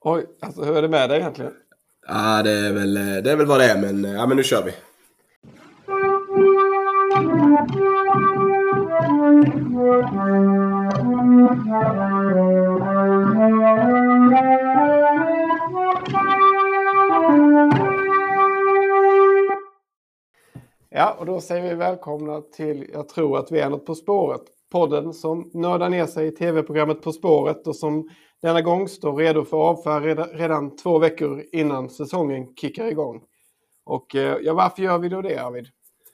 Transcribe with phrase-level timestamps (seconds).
[0.00, 1.52] Oj, alltså hur är det med dig egentligen?
[2.06, 4.64] Ja, det är väl, det är väl vad det är, men, ja, men nu kör
[4.64, 4.72] vi.
[20.92, 24.42] Ja, och då säger vi välkomna till Jag tror att vi är något På spåret.
[24.70, 28.08] Podden som nördar ner sig i tv-programmet På spåret och som
[28.42, 33.22] denna gång står redo för avfärd redan två veckor innan säsongen kickar igång.
[33.84, 35.66] Och eh, ja, varför gör vi då det Arvid?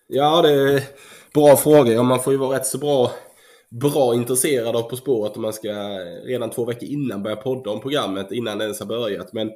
[0.06, 0.82] Ja, det är
[1.34, 1.92] bra fråga.
[1.92, 3.10] Ja, man får ju vara rätt så bra,
[3.70, 7.70] bra intresserad av På spåret om man ska eh, redan två veckor innan börja podda
[7.70, 9.32] om programmet innan det ens har börjat.
[9.32, 9.50] Men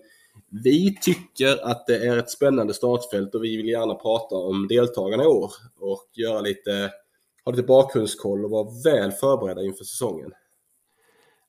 [0.65, 5.23] vi tycker att det är ett spännande startfält och vi vill gärna prata om deltagarna
[5.23, 6.91] i år och göra lite,
[7.45, 10.33] ha lite bakgrundskoll och vara väl förberedda inför säsongen.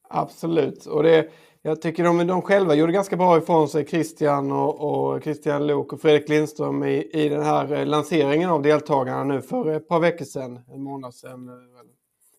[0.09, 1.29] Absolut, och det,
[1.61, 5.93] jag tycker de, de själva gjorde ganska bra ifrån sig, Christian och, och Christian Lok
[5.93, 9.99] och Fredrik Lindström i, i den här eh, lanseringen av deltagarna nu för ett par
[9.99, 11.49] veckor sedan, en månad sedan.
[11.49, 11.53] Eh,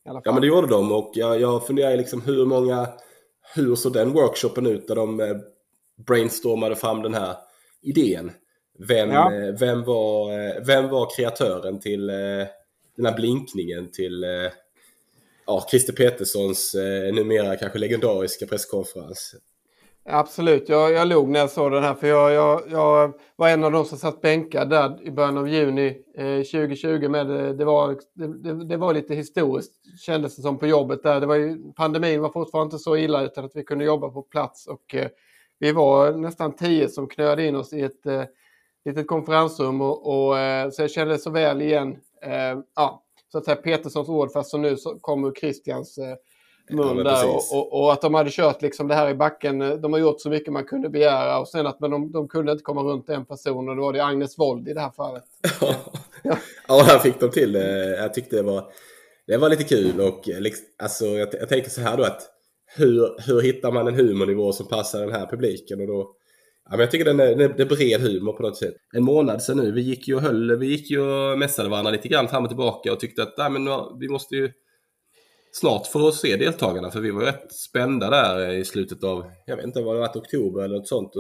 [0.07, 0.23] I alla fall.
[0.25, 2.89] Ja men det gjorde de och jag, jag funderar liksom hur många,
[3.55, 5.27] hur såg den workshopen ut där de eh,
[6.07, 7.37] brainstormade fram den här
[7.83, 8.31] idén.
[8.89, 9.31] Vem, ja.
[9.61, 12.11] vem, var, vem var kreatören till
[12.97, 14.31] den här blinkningen till eh,
[15.47, 19.35] ja, Christer Peterssons eh, numera kanske legendariska presskonferens.
[20.05, 23.65] Absolut, jag, jag log när jag såg den här för jag, jag, jag var en
[23.65, 27.09] av de som satt bänkad där i början av juni eh, 2020.
[27.09, 31.21] Med, det, det, var, det, det, var lite historiskt kändes det som på jobbet där.
[31.21, 34.23] Det var ju, pandemin var fortfarande inte så illa utan att vi kunde jobba på
[34.23, 35.09] plats och eh,
[35.59, 38.25] vi var nästan tio som knöade in oss i ett eh,
[38.85, 41.97] litet konferensrum och, och eh, så jag kände så väl igen
[42.77, 46.17] ja, så att säga Peterssons ord fast så nu kommer Christians eh,
[46.71, 47.29] mun ja, där.
[47.29, 49.63] Och, och, och, att de hade kört liksom det här i backen.
[49.63, 52.29] Eh, de har gjort så mycket man kunde begära och sen att men de, de
[52.29, 54.91] kunde inte komma runt en person och då var det Agnes Wold i det här
[54.91, 55.25] fallet.
[56.23, 56.37] ja,
[56.69, 57.97] ja där fick de till det.
[57.97, 58.65] Jag tyckte det var,
[59.27, 62.23] det var lite kul och eh, liksom, alltså, jag, jag tänkte så här då att
[62.77, 65.81] hur, hur hittar man en humornivå som passar den här publiken?
[65.81, 66.15] Och då,
[66.65, 68.75] Ja, men jag tycker den är, det är bred humor på något sätt.
[68.97, 71.91] En månad sedan nu, vi gick ju och höll, vi gick ju och mässade varandra
[71.91, 73.69] lite grann fram och tillbaka och tyckte att nej, men,
[74.01, 74.53] vi måste ju
[75.53, 79.65] snart få se deltagarna för vi var rätt spända där i slutet av, jag vet
[79.65, 81.13] inte vad det var, oktober eller något sånt.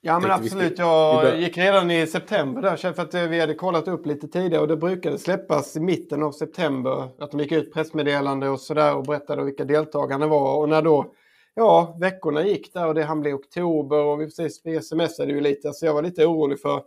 [0.00, 0.82] Ja men absolut, ska,
[1.24, 4.62] jag gick redan i september där för att eh, vi hade kollat upp lite tidigare
[4.62, 7.08] och det brukade släppas i mitten av september.
[7.18, 11.12] Att de gick ut pressmeddelande och sådär och berättade vilka deltagarna var och när då
[11.56, 15.40] ja, veckorna gick där och det han blev oktober och vi, precis, vi smsade ju
[15.40, 15.72] lite.
[15.72, 16.82] Så jag var lite orolig för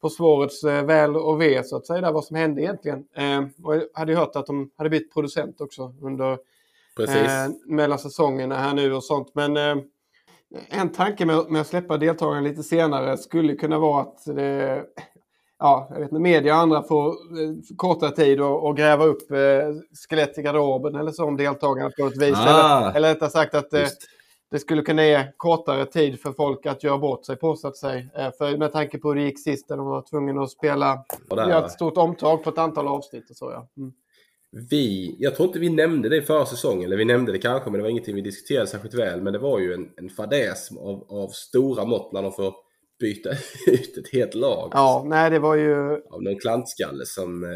[0.00, 3.04] På spårets eh, väl och ve så att säga, där, vad som hände egentligen.
[3.14, 7.98] Eh, och jag hade ju hört att de hade bytt producent också under eh, mellan
[7.98, 9.34] säsongerna här nu och sånt.
[9.34, 9.76] Men eh,
[10.68, 14.84] en tanke med, med att släppa deltagarna lite senare skulle kunna vara att det,
[15.60, 19.38] ja, jag vet inte, media och andra får eh, kortare tid att gräva upp eh,
[20.08, 22.36] skelett i garderoben eller så om deltagarna på ett vis.
[22.36, 23.86] Ah, eller, eller rättare sagt att eh,
[24.50, 27.76] det skulle kunna ge kortare tid för folk att göra bort sig på så att
[27.76, 28.04] säga.
[28.16, 31.04] Eh, för med tanke på hur det gick sist när de var tvungna att spela,
[31.30, 33.68] göra ett stort omtag på ett antal avsnitt och så ja.
[33.76, 33.92] Mm.
[34.70, 37.78] Vi, jag tror inte vi nämnde det förra säsongen, eller vi nämnde det kanske men
[37.78, 39.22] det var ingenting vi diskuterade särskilt väl.
[39.22, 42.54] Men det var ju en, en fadäs av, av stora mått när de får
[43.00, 43.30] byta
[43.66, 44.70] ut ett helt lag.
[44.74, 45.92] Ja, nej det var ju...
[46.10, 47.50] Av någon klantskalle som, eh,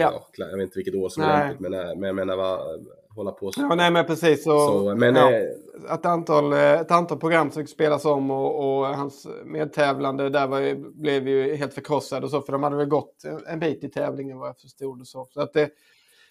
[0.00, 0.28] ja.
[0.36, 0.46] ja.
[0.50, 2.60] jag vet inte vilket år som är lämpligt, men, eh, men jag menar vad,
[3.16, 3.60] hålla på så.
[3.60, 4.44] Ja, nej men precis.
[4.44, 8.78] Så, så men, ja, eh, ett, antal, eh, ett antal program som spelas om och,
[8.78, 12.86] och hans medtävlande där var, blev ju helt förkrossade och så, för de hade väl
[12.86, 15.00] gått en bit i tävlingen vad jag förstod.
[15.00, 15.28] Och så.
[15.30, 15.70] så att det,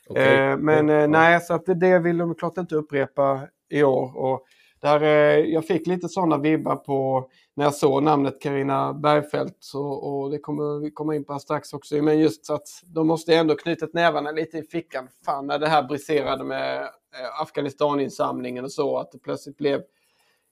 [0.07, 0.35] okay.
[0.35, 1.07] eh, men ja.
[1.07, 4.17] nej, så att det, det vill de klart inte upprepa i år.
[4.17, 4.45] Och
[4.85, 10.23] där, eh, jag fick lite sådana vibbar på när jag såg namnet Karina Bergfeldt och,
[10.23, 11.95] och det kommer vi komma in på strax också.
[11.95, 15.07] Men just att de måste ändå knutit nävarna lite i fickan.
[15.25, 19.81] Fan när det här briserade med eh, Afghanistan-insamlingen och så att det plötsligt blev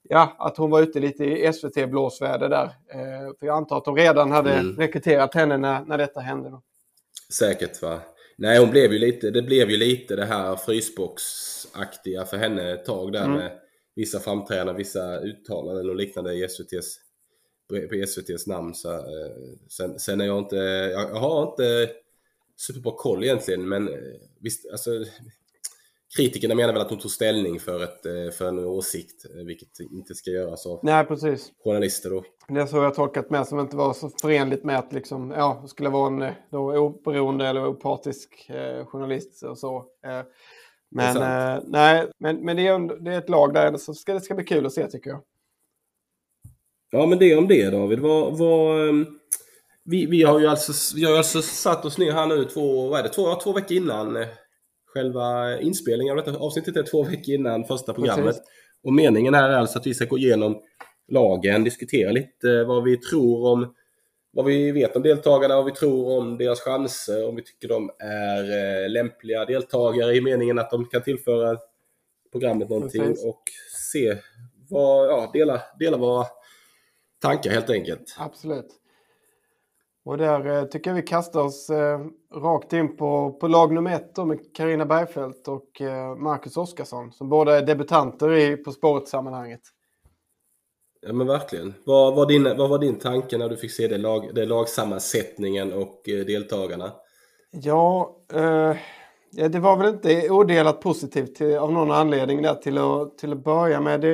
[0.10, 2.66] Ja, att hon var ute lite i SVT-blåsväder där.
[2.66, 4.78] Eh, för jag antar att de redan hade mm.
[4.78, 6.50] rekryterat henne när, när detta hände.
[6.50, 6.62] Då.
[7.34, 8.00] Säkert va.
[8.36, 12.86] Nej, hon blev ju lite, det blev ju lite det här frysboxaktiga för henne ett
[12.86, 13.38] tag där mm.
[13.38, 13.52] med
[13.96, 17.00] vissa framträdanden, vissa uttalanden och liknande i SVTs,
[17.90, 18.74] på SVTs namn.
[18.74, 19.32] Så, eh,
[19.70, 21.90] sen, sen är jag inte, jag, jag har inte
[22.58, 23.96] superbra koll egentligen men eh,
[24.40, 24.92] visst, alltså
[26.18, 30.16] kritikerna menar väl att hon tog ställning för, ett, eh, för en åsikt, vilket inte
[30.16, 31.52] ska göras av Nej, precis.
[31.64, 32.10] journalister.
[32.10, 32.24] Då.
[32.48, 35.64] Det är så jag tolkat med som inte var så förenligt med att liksom, ja,
[35.68, 39.78] skulle vara en då, oberoende eller opartisk eh, journalist och så.
[40.06, 40.22] Eh,
[40.96, 44.22] Men, eh, nej, men, men det, är, det är ett lag där så ska, det
[44.22, 45.22] ska bli kul att se tycker jag.
[46.92, 48.00] Ja, men det om det David.
[48.00, 49.20] Vad, vad, um,
[49.86, 53.00] vi, vi har ju alltså, vi har alltså satt oss ner här nu två, vad
[53.00, 54.28] är det, två, två veckor innan eh,
[54.86, 58.26] själva inspelningen av detta avsnittet är två veckor innan första programmet.
[58.26, 58.44] Precis.
[58.84, 60.62] Och meningen är alltså att vi ska gå igenom
[61.08, 63.74] lagen, diskutera lite vad vi tror om
[64.34, 67.92] vad vi vet om deltagarna, vad vi tror om deras chanser, om vi tycker de
[68.00, 71.58] är eh, lämpliga deltagare i meningen att de kan tillföra
[72.32, 73.26] programmet någonting Precis.
[73.26, 73.44] och
[73.92, 74.18] se
[74.70, 76.26] vad, ja, dela, dela våra
[77.22, 78.16] tankar helt enkelt.
[78.20, 78.68] Absolut.
[80.06, 82.00] Och där eh, tycker jag vi kastar oss eh,
[82.36, 85.82] rakt in på, på lag nummer ett då med Karina Bergfeldt och
[86.18, 89.62] Marcus Oskarsson som båda är debutanter i På spåret-sammanhanget.
[91.06, 91.74] Ja men verkligen.
[91.86, 95.74] Vad var, din, vad var din tanke när du fick se det, lag, det lagsammansättningen
[95.74, 96.92] och eh, deltagarna?
[97.52, 98.76] Ja, eh,
[99.50, 103.44] det var väl inte odelat positivt till, av någon anledning där till att, till att
[103.44, 104.02] börja med.
[104.02, 104.14] Det,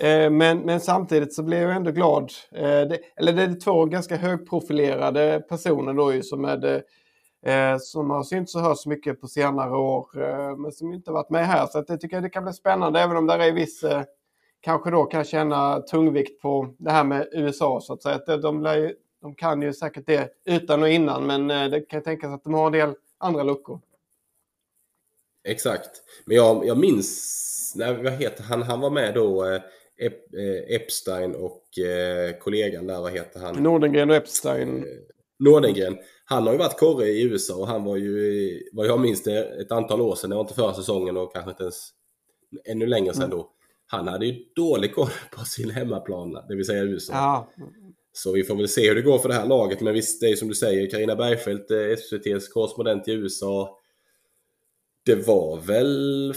[0.00, 2.30] eh, men, men samtidigt så blev jag ändå glad.
[2.54, 6.82] Eh, det, eller det är två ganska högprofilerade personer då ju som är det,
[7.46, 11.30] eh, som har synts och hörts mycket på senare år eh, men som inte varit
[11.30, 11.66] med här.
[11.66, 14.02] Så att jag tycker det kan bli spännande även om det är viss eh,
[14.64, 18.20] kanske då kan känna tungvikt på det här med USA så att säga.
[18.26, 22.30] De, de, de kan ju säkert det utan och innan men eh, det kan tänkas
[22.30, 23.80] att de har en del andra luckor.
[25.48, 25.90] Exakt.
[26.24, 29.60] Men jag, jag minns, när, vad heter han, han var med då, eh,
[29.96, 33.62] Ep, eh, Epstein och eh, kollegan där, vad heter han?
[33.62, 34.78] Nordengren och Epstein.
[34.78, 34.88] Eh,
[35.38, 35.98] Nordengren.
[36.24, 39.60] Han har ju varit korre i USA och han var ju, vad jag minns det,
[39.60, 41.90] ett antal år sedan, det var inte förra säsongen och kanske inte ens
[42.64, 43.38] ännu längre sedan mm.
[43.38, 43.53] då
[43.86, 47.12] han hade ju dålig koll på sin hemmaplan, det vill säga USA.
[47.12, 47.50] Ja.
[48.12, 49.80] Så vi får väl se hur det går för det här laget.
[49.80, 53.78] Men visst, det är som du säger, Karina Bergfeldt, eh, SVTs korrespondent i USA.
[55.04, 56.34] Det var väl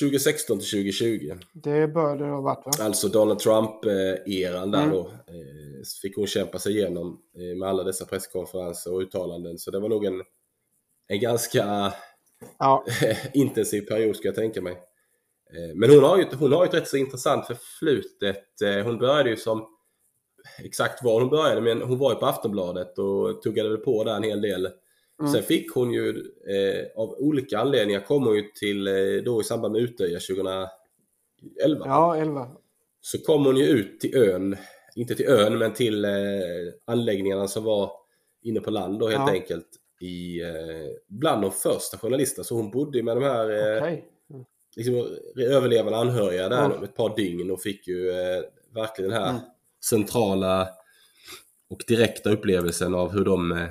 [0.00, 1.38] 2016 till 2020.
[1.52, 2.84] Det bör det ha varit va?
[2.84, 4.90] Alltså Donald Trump-eran där mm.
[4.90, 5.00] då.
[5.00, 9.58] Eh, fick hon kämpa sig igenom eh, med alla dessa presskonferenser och uttalanden.
[9.58, 10.22] Så det var nog en,
[11.08, 11.92] en ganska
[12.58, 12.84] ja.
[13.34, 14.78] intensiv period ska jag tänka mig.
[15.52, 18.62] Eh, men hon har ju, hon har ju ett rätt så intressant förflutet.
[18.62, 19.66] Eh, hon började ju som,
[20.64, 24.16] exakt var hon började, men hon var ju på Aftonbladet och tuggade väl på där
[24.16, 24.68] en hel del.
[25.20, 25.32] Mm.
[25.32, 26.08] Sen fick hon ju
[26.48, 30.68] eh, av olika anledningar kom hon ju till, eh, då i samband med Utöja 2011.
[31.84, 32.48] Ja, 11.
[33.00, 34.56] Så kom hon ju ut till ön,
[34.96, 36.10] inte till ön men till eh,
[36.84, 37.92] anläggningarna som var
[38.42, 39.30] inne på land då helt ja.
[39.30, 39.66] enkelt.
[40.02, 40.40] I,
[41.08, 44.00] bland de första journalisterna, så hon bodde med de här okay
[44.76, 46.84] liksom, överlevande anhöriga där mm.
[46.84, 48.42] ett par dygn och fick ju eh,
[48.74, 49.42] verkligen den här mm.
[49.84, 50.68] centrala
[51.70, 53.68] och direkta upplevelsen av hur de, eh,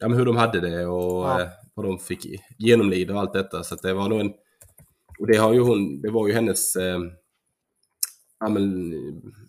[0.00, 1.40] ja, hur de hade det och ja.
[1.40, 3.62] eh, vad de fick genomlida och allt detta.
[3.62, 4.32] Så det var nog en...
[5.18, 6.76] Och det, har ju hon, det var ju hennes...
[6.76, 6.98] Eh,
[8.40, 8.94] ja, men,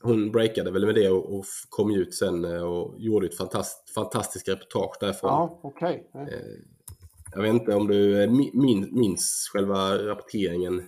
[0.02, 3.90] hon breakade väl med det och, och kom ut sen eh, och gjorde ett fantast,
[3.90, 5.30] fantastiskt reportage därifrån.
[5.30, 6.00] Ja, okay.
[7.36, 10.84] Jag vet inte om du min, minns själva rapporteringen?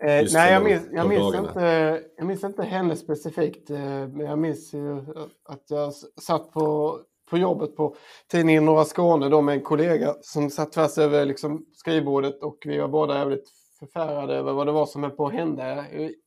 [0.00, 3.70] Eh, nej, jag minns, jag, minns inte, jag minns inte henne specifikt.
[3.70, 3.78] Eh,
[4.08, 5.04] men jag minns ju
[5.44, 6.98] att jag satt på,
[7.30, 7.96] på jobbet på
[8.30, 12.78] tidningen Norra Skåne då med en kollega som satt tvärs över liksom, skrivbordet och vi
[12.78, 13.48] var båda jävligt
[13.78, 15.84] förfärade över vad det var som höll på att hända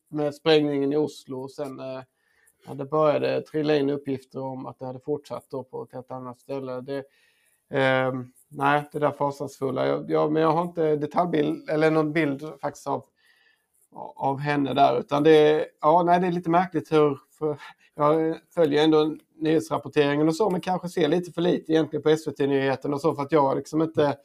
[0.10, 1.42] med sprängningen i Oslo.
[1.42, 2.02] Och sen eh,
[2.68, 6.12] ja, det började trilla in uppgifter om att det hade fortsatt då på ett helt
[6.12, 6.82] annat ställe.
[6.82, 6.98] Det,
[7.80, 8.14] eh,
[8.50, 9.88] nej, det där fasansfulla.
[9.88, 13.06] Jag, jag, men jag har inte detaljbild eller någon bild faktiskt av,
[14.16, 15.00] av henne där.
[15.00, 17.20] Utan det, är, ja, nej, det är lite märkligt hur...
[17.96, 22.96] jag följer ändå nyhetsrapporteringen och så, men kanske ser lite för lite egentligen på SVT-nyheterna
[22.96, 24.18] och så för att jag liksom inte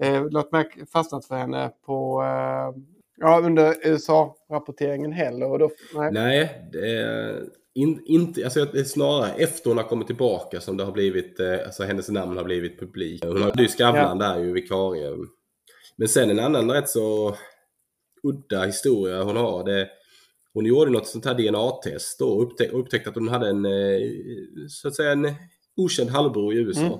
[0.00, 2.82] eh, låt mig fastnat för henne på eh,
[3.16, 5.50] ja, under USA-rapporteringen heller.
[5.50, 10.06] Och då, nej, nej det, in, inte, alltså det är snarare efter hon har kommit
[10.06, 13.24] tillbaka som det har blivit, eh, alltså hennes namn har blivit publik.
[13.24, 14.28] Hon hade ju Skavlan ja.
[14.28, 15.16] där ju, vikarie.
[15.96, 17.34] Men sen en annan rätt så
[18.28, 19.64] udda historia hon har.
[19.64, 19.88] Det,
[20.52, 24.00] hon gjorde något sånt här DNA-test och upptäck, upptäckte att hon hade en, eh,
[24.68, 25.34] så att säga en
[25.76, 26.80] okänd halvbror i USA.
[26.80, 26.98] Mm.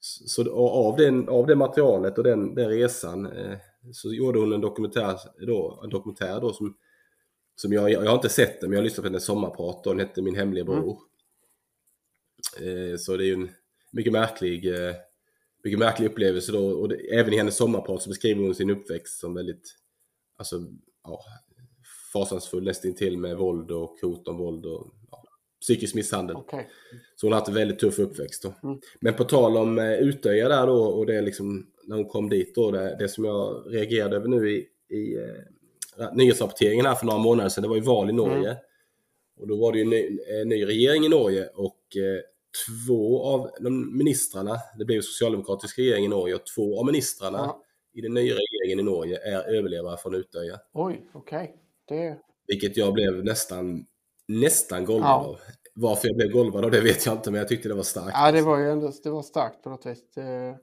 [0.00, 3.58] Så av, den, av det materialet och den, den resan eh,
[3.92, 6.74] så gjorde hon en dokumentär då, en dokumentär då som
[7.56, 9.96] som jag, jag har inte sett den, men jag har lyssnat på hennes sommarprat och
[9.96, 10.80] den hette Min hemliga mm.
[10.80, 10.98] bror.
[12.60, 12.92] Mm.
[12.92, 13.50] Eh, så det är ju en
[13.92, 14.94] mycket märklig, eh,
[15.64, 16.68] mycket märklig upplevelse då.
[16.68, 19.76] Och det, även i hennes sommarprat så beskriver hon sin uppväxt som väldigt,
[20.36, 20.56] alltså,
[21.04, 21.20] ja,
[22.12, 25.24] fasansfull nästintill med våld och hot om våld och ja,
[25.60, 26.36] psykisk misshandel.
[26.36, 26.64] Okay.
[27.16, 28.44] Så hon har haft en väldigt tuff uppväxt.
[28.44, 28.80] Mm.
[29.00, 32.54] Men på tal om eh, Utöja där då och det liksom när hon kom dit
[32.54, 37.18] då, det, det som jag reagerade över nu i i eh, nyhetsrapporteringen här för några
[37.18, 37.62] månader sedan.
[37.62, 38.50] Det var ju val i Norge.
[38.50, 38.62] Mm.
[39.40, 42.20] Och då var det ju ny, en ny regering i Norge och eh,
[42.66, 47.62] två av de ministrarna, det blev socialdemokratisk regering i Norge, och två av ministrarna ja.
[47.96, 50.58] I den nya regeringen i Norge är överlevare från Utöja.
[50.72, 51.38] Oj, okej.
[51.38, 51.98] Okay.
[51.98, 52.18] Det...
[52.46, 53.86] Vilket jag blev nästan,
[54.28, 55.26] nästan golvad ja.
[55.26, 55.40] av.
[55.74, 58.10] Varför jag blev golvad av det vet jag inte, men jag tyckte det var starkt.
[58.12, 60.10] Ja, det var ju ändå det var starkt på något vis.
[60.14, 60.22] Det...
[60.22, 60.56] Ja.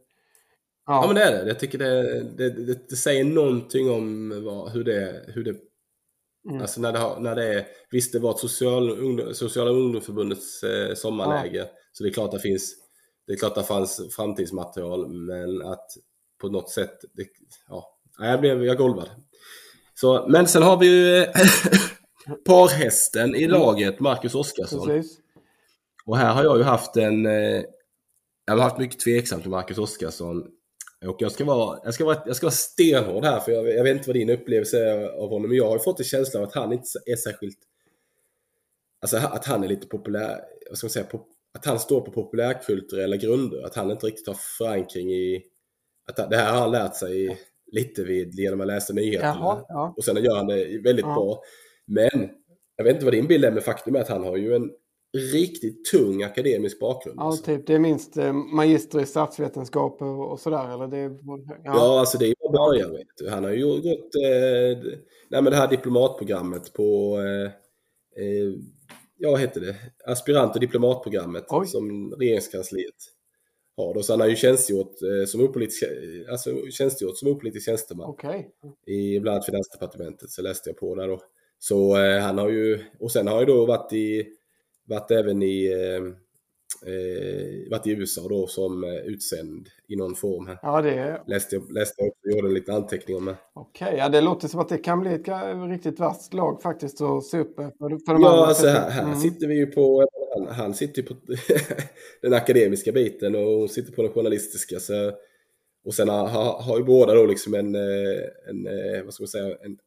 [0.86, 1.04] ja.
[1.08, 1.48] men det är det.
[1.48, 5.56] Jag tycker det, det, det, det säger någonting om vad, hur, det, hur det
[6.50, 6.62] Mm.
[6.62, 10.63] Alltså när det, har, när det är, visst det var ett social, ungdom, Sociala ungdomsförbundets
[10.63, 11.66] eh, sommarläge, ja.
[11.92, 12.75] så det är klart det finns,
[13.28, 15.88] det är klart det fanns framtidsmaterial, men att
[16.44, 17.28] på något sätt, det,
[17.68, 19.10] ja, jag blev, jag golvad.
[19.94, 21.26] Så, men sen har vi ju
[22.46, 23.60] parhästen i mm.
[23.60, 24.88] laget, Marcus Oskarsson.
[24.88, 25.18] Precis.
[26.06, 27.64] Och här har jag ju haft en, eh,
[28.46, 30.48] jag har haft mycket tveksamt till Marcus Oskarsson
[31.06, 33.84] och jag ska vara, jag ska vara, jag ska vara stenhård här för jag, jag,
[33.84, 35.50] vet inte vad din upplevelse är av honom.
[35.50, 37.58] Men jag har fått en känsla av att han inte är särskilt...
[39.02, 41.06] Alltså att han är lite populär, vad ska man säga,
[41.54, 43.66] att han står på populärkulturella grunder.
[43.66, 45.44] Att han inte riktigt har förankring i...
[46.08, 47.38] Att det här har han lärt sig
[47.72, 49.36] lite vid, genom att läsa nyheterna.
[49.40, 49.94] Jaha, ja.
[49.98, 51.14] Och sen gör han det väldigt ja.
[51.14, 51.42] bra.
[51.86, 52.30] Men
[52.76, 54.72] jag vet inte vad din bild är, men faktum är att han har ju en
[55.34, 57.20] riktigt tung akademisk bakgrund.
[57.20, 57.46] Ja, alltså.
[57.46, 57.68] typ.
[57.68, 60.88] Det är minst eh, magister i statsvetenskap och, sådär, eller?
[60.88, 61.10] Det är,
[61.48, 61.58] ja.
[61.64, 63.30] ja, alltså det är ju början, vet du.
[63.30, 64.84] Han har ju gått eh,
[65.30, 67.52] nej, men det här diplomatprogrammet på, eh,
[68.26, 68.54] eh,
[69.18, 71.68] ja vad heter det, aspirant och diplomatprogrammet Oj.
[71.68, 72.96] som regeringskansliet
[73.77, 73.94] har.
[73.94, 74.03] Då.
[74.03, 75.84] Så han har ju tjänstgjort, eh, som, opolitisk,
[76.30, 78.44] alltså, tjänstgjort som opolitisk tjänsteman okay.
[78.86, 81.22] i bland annat Finansdepartementet, så läste jag på där då.
[81.60, 84.27] Så eh, han har ju, och sen har ju då varit i
[84.86, 85.72] varit även i,
[86.86, 90.48] eh, eh, varit i USA då som eh, utsänd i någon form.
[90.48, 90.60] Här.
[90.62, 93.36] Ja, det läste jag, läste också, gjorde en liten anteckning om det.
[93.53, 95.27] Okej, okay, ja, det låter som att det kan bli ett
[95.70, 97.72] riktigt vasst lag faktiskt att se upp för,
[98.06, 99.20] för de Ja, alltså här, här mm.
[99.20, 101.15] sitter vi ju på, han, han sitter ju på
[102.22, 104.80] den akademiska biten och hon sitter på den journalistiska.
[104.80, 105.12] Så,
[105.86, 108.68] och sen har, har ju båda då liksom en, en
[109.06, 109.77] vad ska man säga, en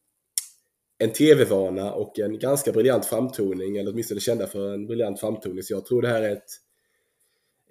[0.98, 5.62] en tv-vana och en ganska briljant framtoning, eller åtminstone kända för en briljant framtoning.
[5.62, 6.50] Så jag tror det här är ett...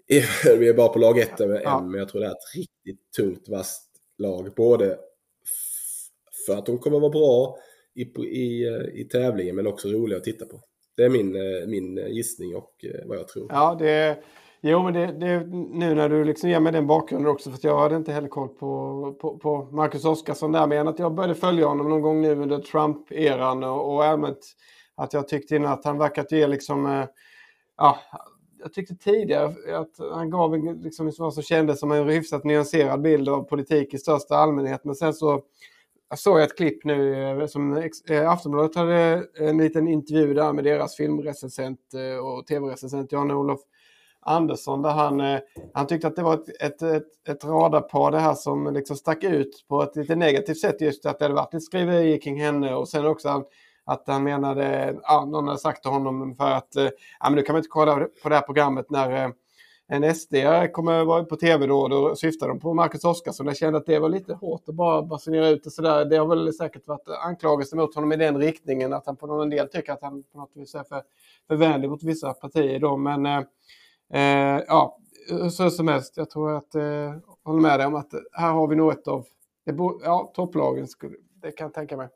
[0.60, 1.82] Vi är bara på lag ett med ja.
[1.82, 4.54] men jag tror det är ett riktigt tungt, vasst lag.
[4.56, 4.98] Både
[6.46, 7.58] för att de kommer vara bra
[7.96, 10.62] i, i, i tävlingen, men också roliga att titta på.
[10.98, 11.32] Det är min,
[11.70, 13.48] min gissning och eh, vad jag tror.
[13.50, 14.24] Ja, det
[14.68, 17.80] Jo, men det, det, nu när du liksom ger mig den bakgrunden också, för jag
[17.80, 21.68] hade inte heller koll på, på, på Marcus Oskarsson där, men att jag började följa
[21.68, 24.36] honom någon gång nu under Trump-eran och, och även
[24.96, 27.06] att jag tyckte innan att han verkat ge liksom, eh,
[27.78, 28.00] ja,
[28.66, 33.02] jag tyckte tidigare att han gav en, liksom, vad som kändes som en hyfsat nyanserad
[33.02, 35.42] bild av politik i största allmänhet, men sen så
[36.10, 37.78] jag såg ett klipp nu eh, som
[38.10, 41.80] eh, Aftonbladet hade eh, en liten intervju där med deras filmrecensent
[42.24, 43.60] och tv-recensent Jan-Olof
[44.22, 45.40] Andersson där han,
[45.74, 49.24] han tyckte att det var ett, ett, ett, ett radarpar det här som liksom stack
[49.24, 52.76] ut på ett lite negativt sätt just att det hade varit ett skriveri kring henne
[52.76, 53.30] och sen också
[53.86, 56.90] att han menade, ja, någon hade sagt till honom för att eh,
[57.20, 59.32] ja, men du kan man inte kolla på det här programmet när eh,
[59.88, 60.36] en SD
[60.74, 63.48] kommer vara på tv då, då syftar de på Marcus Oskarsson.
[63.48, 66.06] Jag kände att det var lite hårt att bara basunera ut det sådär.
[66.06, 69.50] Det har väl säkert varit anklagelser mot honom i den riktningen att han på någon
[69.50, 71.02] del tycker att han på något vis är för,
[71.48, 72.98] för vänlig mot vissa partier då.
[72.98, 73.44] Men eh,
[74.14, 74.98] eh ja,
[75.52, 77.14] så som helst, jag tror att, eh,
[77.44, 79.26] håller med dig om att här har vi nog ett av
[80.04, 80.88] ja, topplagen,
[81.42, 82.08] det kan jag tänka mig.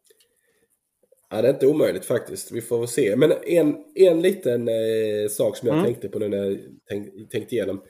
[1.31, 2.51] Ja, det är inte omöjligt faktiskt.
[2.51, 3.15] Vi får se.
[3.15, 5.85] Men en, en liten eh, sak som jag mm.
[5.85, 6.57] tänkte på nu när jag
[6.89, 7.81] tänk, tänkte igenom.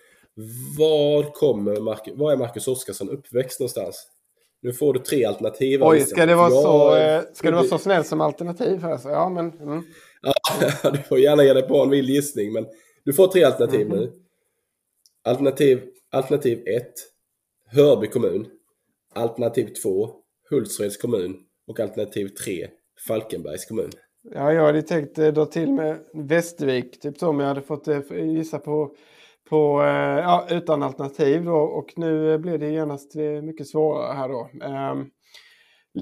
[0.78, 4.08] Var, kommer Marcus, var är Marcus Oskarsson uppväxt någonstans?
[4.62, 5.84] Nu får du tre alternativ.
[5.84, 8.82] Oj, ska det vara, så, eh, ska det vara så snällt som alternativ?
[8.82, 8.98] Här?
[8.98, 9.84] Så, ja, men, mm.
[10.22, 10.34] ja,
[10.92, 12.54] du får gärna ge dig på en vild gissning.
[12.54, 12.66] Men
[13.06, 14.12] du får tre alternativ mm nu.
[15.24, 15.82] Alternativ,
[16.12, 16.84] alternativ 1,
[17.72, 18.48] Hörby kommun.
[19.14, 20.12] Alternativ 2,
[20.50, 21.36] Hultsfreds kommun.
[21.68, 22.68] Och alternativ 3,
[23.08, 23.90] Falkenbergs kommun.
[24.22, 27.88] Ja, jag hade tänkt eh, dra till med Västervik, typ så, om jag hade fått
[27.88, 28.96] eh, gissa på,
[29.50, 31.58] på eh, ja, utan alternativ då.
[31.58, 34.50] Och nu blir det genast mycket svårare här då.
[34.66, 35.10] Um,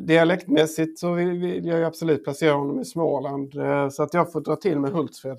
[0.08, 3.54] dialektmässigt så vill, vill jag absolut placera honom i Småland.
[3.92, 5.38] Så att jag får dra till med Hultsfred.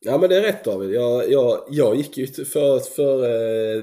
[0.00, 0.90] Ja men det är rätt David.
[0.90, 3.82] Jag, jag, jag gick ju för, för eh,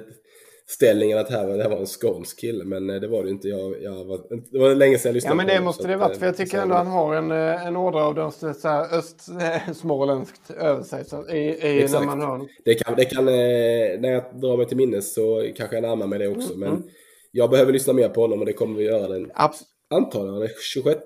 [0.70, 3.48] ställningen att här, det här var en skånsk kille men eh, det var det inte.
[3.48, 4.20] Jag, jag var,
[4.52, 6.62] det var länge sedan jag lyssnade Ja men det måste det varit för jag tycker
[6.62, 8.32] ändå han har en, eh, en ådra av det
[8.92, 14.24] östsmåländskt över sig så, i, i när man hör Det kan, det kan, när jag
[14.42, 16.54] drar mig till minnes så kanske jag närmar mig det också.
[16.54, 16.60] Mm.
[16.60, 16.90] Men mm.
[17.32, 20.50] jag behöver lyssna mer på honom och det kommer vi göra den Abs antar jag,
[20.74, 21.00] 26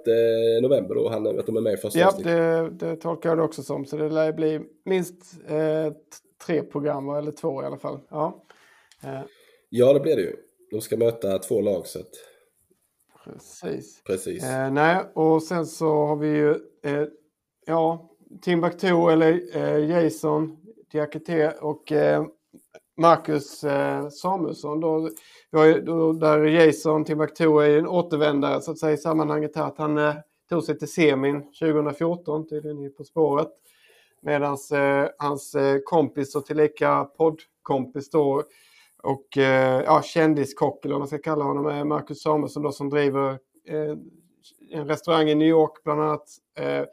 [0.61, 3.43] november då, han, att de är med i första Ja, det, det, tolkar jag det
[3.43, 3.85] också som.
[3.85, 5.15] Så det lär bli minst
[5.47, 5.93] eh,
[6.45, 7.99] tre program, eller två i alla fall.
[8.09, 8.45] Ja,
[9.03, 9.21] eh.
[9.71, 10.35] Ja det blir det ju.
[10.71, 11.87] De ska möta två lag.
[11.87, 12.11] Så att...
[13.23, 14.03] Precis.
[14.03, 14.43] Precis.
[14.43, 16.49] Eh, nej, och sen så har vi ju
[16.83, 17.07] eh,
[17.65, 18.09] ja,
[18.41, 20.57] Timbuktu eller eh, Jason
[20.91, 22.25] Diakité och eh,
[22.97, 24.79] Marcus eh, Samuelsson.
[24.79, 25.09] Då,
[25.85, 29.63] då, där Jason Timbuktu är en återvändare så att säga i sammanhanget här.
[29.63, 30.15] Att han eh,
[30.49, 33.47] tog sig till semin 2014, tydligen På spåret.
[34.21, 38.43] Medan eh, hans eh, kompis och tillika poddkompis då
[39.03, 42.89] och eh, ja, kändiskock eller vad man ska kalla honom är Marcus Samuelsson då som
[42.89, 43.29] driver
[43.67, 43.97] eh,
[44.71, 46.25] en restaurang i New York bland annat.
[46.57, 46.85] Eh,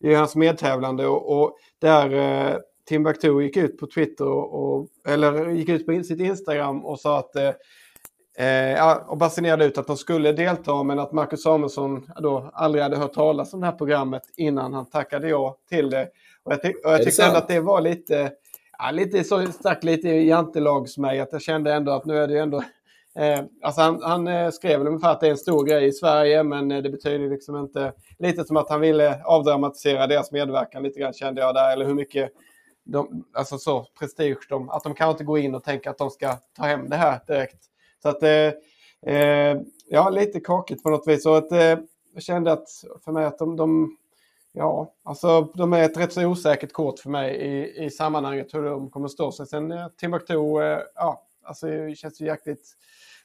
[0.00, 2.56] är hans medtävlande och, och där eh,
[2.88, 7.36] Timbuktu gick ut på Twitter och, eller gick ut på sitt Instagram och sa att
[7.36, 12.82] eh, eh, och basunerade ut att de skulle delta men att Marcus Samuelsson då aldrig
[12.82, 16.08] hade hört talas om det här programmet innan han tackade ja till det.
[16.42, 18.32] Och jag, ty och jag tyckte ändå att det var lite,
[18.78, 22.28] ja, lite så stack lite i jantelags mig att jag kände ändå att nu är
[22.28, 22.62] det ju ändå
[23.18, 26.42] Eh, alltså han, han eh, skrev ungefär att det är en stor grej i Sverige
[26.42, 27.92] men eh, det betyder liksom inte...
[28.18, 31.72] Lite som att han ville avdramatisera deras medverkan lite grann kände jag där.
[31.72, 32.30] Eller hur mycket
[32.84, 36.10] de, alltså så, prestige de, att de kan inte gå in och tänka att de
[36.10, 37.64] ska ta hem det här direkt.
[38.02, 38.52] Så att, eh,
[39.14, 39.56] eh,
[39.88, 41.22] ja, lite kakigt på något vis.
[41.22, 41.78] Så att, eh,
[42.14, 42.68] jag kände att
[43.04, 43.96] för mig att de, de,
[44.58, 48.62] ja, alltså de är ett rätt så osäkert kort för mig i, i sammanhanget hur
[48.62, 49.46] de kommer stå sig.
[49.46, 52.74] Sen eh, Timbuktu, eh, ja, alltså känns ju jäkligt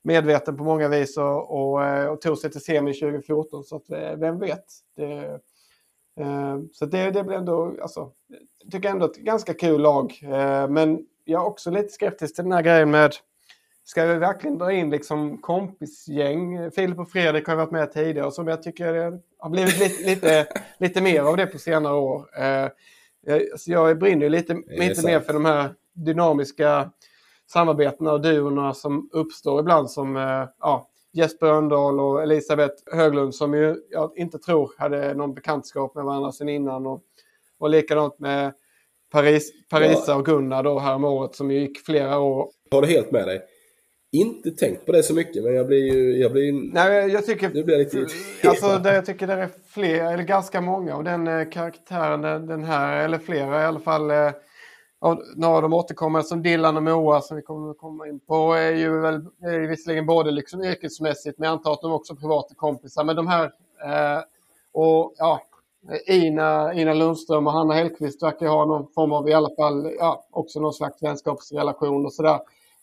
[0.02, 3.64] medveten på många vis och, och, eh, och tog sig till semi 2014.
[3.64, 4.66] Så att, vem vet?
[4.96, 5.40] Det,
[6.20, 8.12] Eh, så det, det blir ändå, alltså,
[8.64, 10.20] jag tycker ändå ett ganska kul lag.
[10.24, 13.14] Eh, men jag är också lite skeptisk till den här grejen med
[13.86, 16.72] Ska vi verkligen dra in liksom kompisgäng?
[16.72, 20.48] Filip och Fredrik har varit med tidigare som jag tycker har blivit lite, lite,
[20.78, 22.42] lite mer av det på senare år.
[22.42, 22.68] Eh,
[23.58, 26.92] så jag brinner lite, lite mer för de här dynamiska
[27.52, 30.16] samarbetena och duorna som uppstår ibland som
[30.60, 36.06] ja, Jesper Öndahl och Elisabeth Höglund som ju jag inte tror hade någon bekantskap med
[36.06, 36.88] varandra sedan innan.
[36.88, 37.02] Och,
[37.58, 38.54] och likadant med
[39.12, 42.50] Paris, Parisa och Gunnar då här om året som gick flera år.
[42.70, 43.42] Jag håller helt med dig.
[44.16, 46.18] Inte tänkt på det så mycket men jag blir ju...
[46.18, 47.50] Jag blir, Nej, jag tycker...
[47.54, 48.08] Nu blir jag lite
[48.50, 52.64] alltså, det, jag tycker det är fler, eller ganska många av den eh, karaktären, den
[52.64, 54.12] här, eller flera i alla fall.
[54.12, 54.32] Eh,
[55.36, 58.54] några av de återkommer som Dillan och Moa som vi kommer att komma in på
[58.54, 62.18] är ju väl är visserligen både liksom yrkesmässigt men jag antar att de också är
[62.18, 63.04] privata kompisar.
[63.04, 63.44] Men de här
[63.86, 64.24] eh,
[64.74, 65.42] och ja,
[66.08, 70.26] Ina, Ina Lundström och Hanna Hellqvist verkar ha någon form av i alla fall ja,
[70.32, 72.40] också någon slags vänskapsrelation och sådär.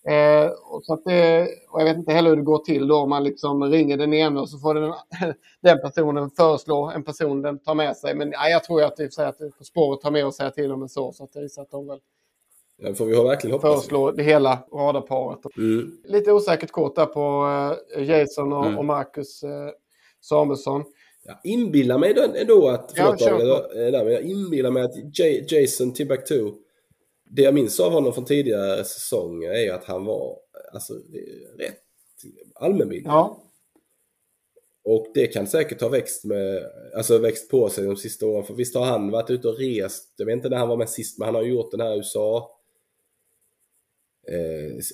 [0.09, 3.09] Eh, och, så att det, jag vet inte heller hur det går till då om
[3.09, 4.93] man liksom ringer den ena och så får den,
[5.63, 8.15] den personen föreslå en person den tar med sig.
[8.15, 10.83] Men ja, jag tror att, det, att På spåret tar med och säger till om
[10.83, 11.13] en så.
[11.13, 11.99] Så att det är att de väl
[12.83, 13.71] Ja, får vi verkligen hoppas.
[13.71, 15.39] Föreslå det hela radarparet.
[15.57, 15.93] Mm.
[16.05, 17.47] Lite osäkert kort där på
[17.97, 18.79] uh, Jason och, mm.
[18.79, 19.51] och Marcus uh,
[20.21, 20.85] Samuelsson.
[21.25, 26.53] Jag inbillar mig ändå att, förlåt, ja, jag, jag inbillar mig att J Jason Timbuktu
[27.31, 30.39] det jag minns av honom från tidigare säsonger är att han var
[30.73, 30.95] alltså,
[31.59, 31.77] rätt
[32.55, 33.13] allmänbildad.
[33.13, 33.43] Ja.
[34.85, 38.45] Och det kan säkert ha växt, med, alltså växt på sig de sista åren.
[38.45, 40.89] För visst har han varit ute och rest, jag vet inte när han var med
[40.89, 42.60] sist, men han har gjort den här USA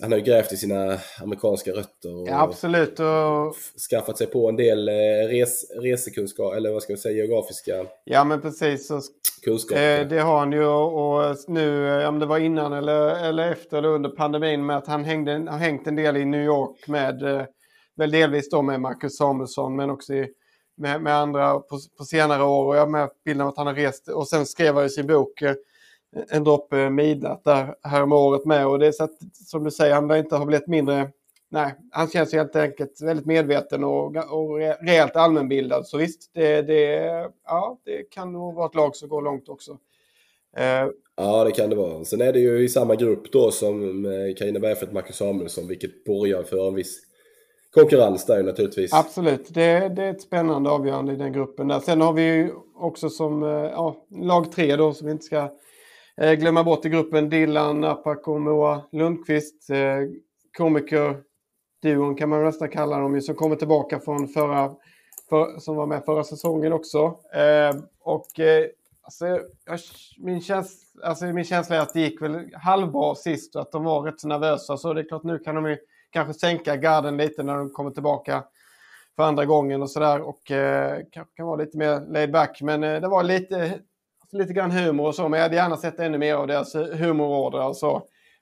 [0.03, 3.01] han har ju grävt i sina amerikanska rötter och absolut.
[3.01, 3.57] Och...
[3.91, 4.93] skaffat sig på en del eh,
[5.29, 8.87] res, resekunskap, eller vad ska man säga, geografiska Ja men precis.
[8.87, 9.01] Så,
[9.47, 10.01] kunskaper.
[10.01, 13.79] Eh, det har han ju och nu, eh, om det var innan eller, eller efter
[13.79, 17.23] eller under pandemin med att han hängde, har hängt en del i New York med,
[17.23, 17.43] eh,
[17.97, 20.29] väl delvis då med Marcus Samuelsson men också i,
[20.77, 22.67] med, med andra på, på senare år.
[22.67, 24.91] Och jag har med bilden av att han har rest och sen skrev han i
[24.91, 25.55] sin bok eh,
[26.29, 28.67] en droppe midnatt där häromåret med.
[28.67, 31.11] Och det är så att, som du säger, han inte har blivit mindre...
[31.49, 35.87] Nej, han känns helt enkelt väldigt medveten och, och rejält allmänbildad.
[35.87, 39.79] Så visst, det, det, ja, det kan nog vara ett lag som går långt också.
[40.57, 40.87] Eh.
[41.17, 42.05] Ja, det kan det vara.
[42.05, 44.05] Sen är det ju i samma grupp då som
[44.39, 47.07] Carina Bergfeldt och Marcus Samuelsson, vilket borgar för en viss
[47.77, 48.93] konkurrens där naturligtvis.
[48.93, 51.69] Absolut, det, det, är ett spännande avgörande i den gruppen.
[51.69, 51.81] Där.
[51.81, 55.51] Sen har vi ju också som eh, ja, lag tre då, som vi inte ska
[56.21, 59.71] Eh, glömma bort i gruppen Dilan Apak och Moa Lundqvist.
[59.71, 59.99] Eh,
[60.57, 64.75] komikerduon kan man nästan kalla dem som kommer tillbaka från förra,
[65.29, 66.99] för, som var med förra säsongen också.
[67.35, 68.67] Eh, och eh,
[69.03, 69.41] alltså,
[70.19, 73.85] min, käns alltså, min känsla är att det gick väl halvbra sist och att de
[73.85, 74.77] var rätt så nervösa.
[74.77, 75.79] Så det är klart nu kan de ju
[76.11, 78.45] kanske sänka garden lite när de kommer tillbaka
[79.17, 80.21] för andra gången och sådär.
[80.21, 82.63] Och eh, kanske kan vara lite mer laid back.
[82.63, 83.81] Men eh, det var lite,
[84.33, 85.29] lite grann humor och så.
[85.29, 87.97] Men jag hade gärna sett ännu mer av deras humororder och så.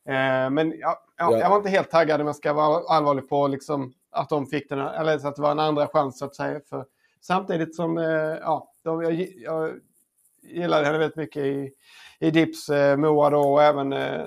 [0.08, 3.48] Eh, men ja, ja, jag var inte helt taggad om jag ska vara allvarlig på
[3.48, 6.60] liksom, att de fick den, eller att det var en andra chans så att säga.
[6.70, 6.84] För
[7.20, 8.04] samtidigt som, eh,
[8.40, 9.72] ja, de, jag, jag
[10.42, 11.72] gillade henne väldigt mycket i,
[12.18, 14.24] i Dips, eh, Moa då och även eh,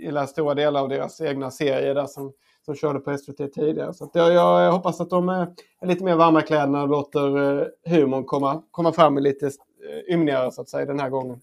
[0.00, 2.32] gillar stora delar av deras egna serier där som,
[2.64, 3.94] som körde på SVT tidigare.
[3.94, 7.66] Så jag, jag, hoppas att de är lite mer varma i kläderna och låter eh,
[7.86, 9.52] humorn komma, komma fram lite eh,
[10.08, 11.40] ymnigare så att säga den här gången.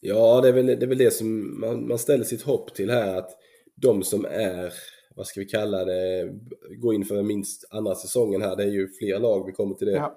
[0.00, 2.90] Ja, det är väl det, är väl det som man, man ställer sitt hopp till
[2.90, 3.16] här.
[3.16, 3.30] Att
[3.74, 4.72] de som är,
[5.14, 6.32] vad ska vi kalla det,
[6.70, 8.56] går in för minst andra säsongen här.
[8.56, 10.16] Det är ju fler lag, vi kommer till det ja.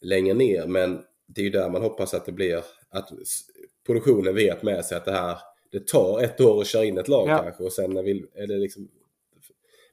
[0.00, 0.66] längre ner.
[0.66, 3.10] Men det är ju där man hoppas att det blir, att
[3.86, 5.38] produktionen vet med sig att det här,
[5.70, 7.38] det tar ett år att köra in ett lag ja.
[7.38, 8.88] kanske och sen vill, är det liksom,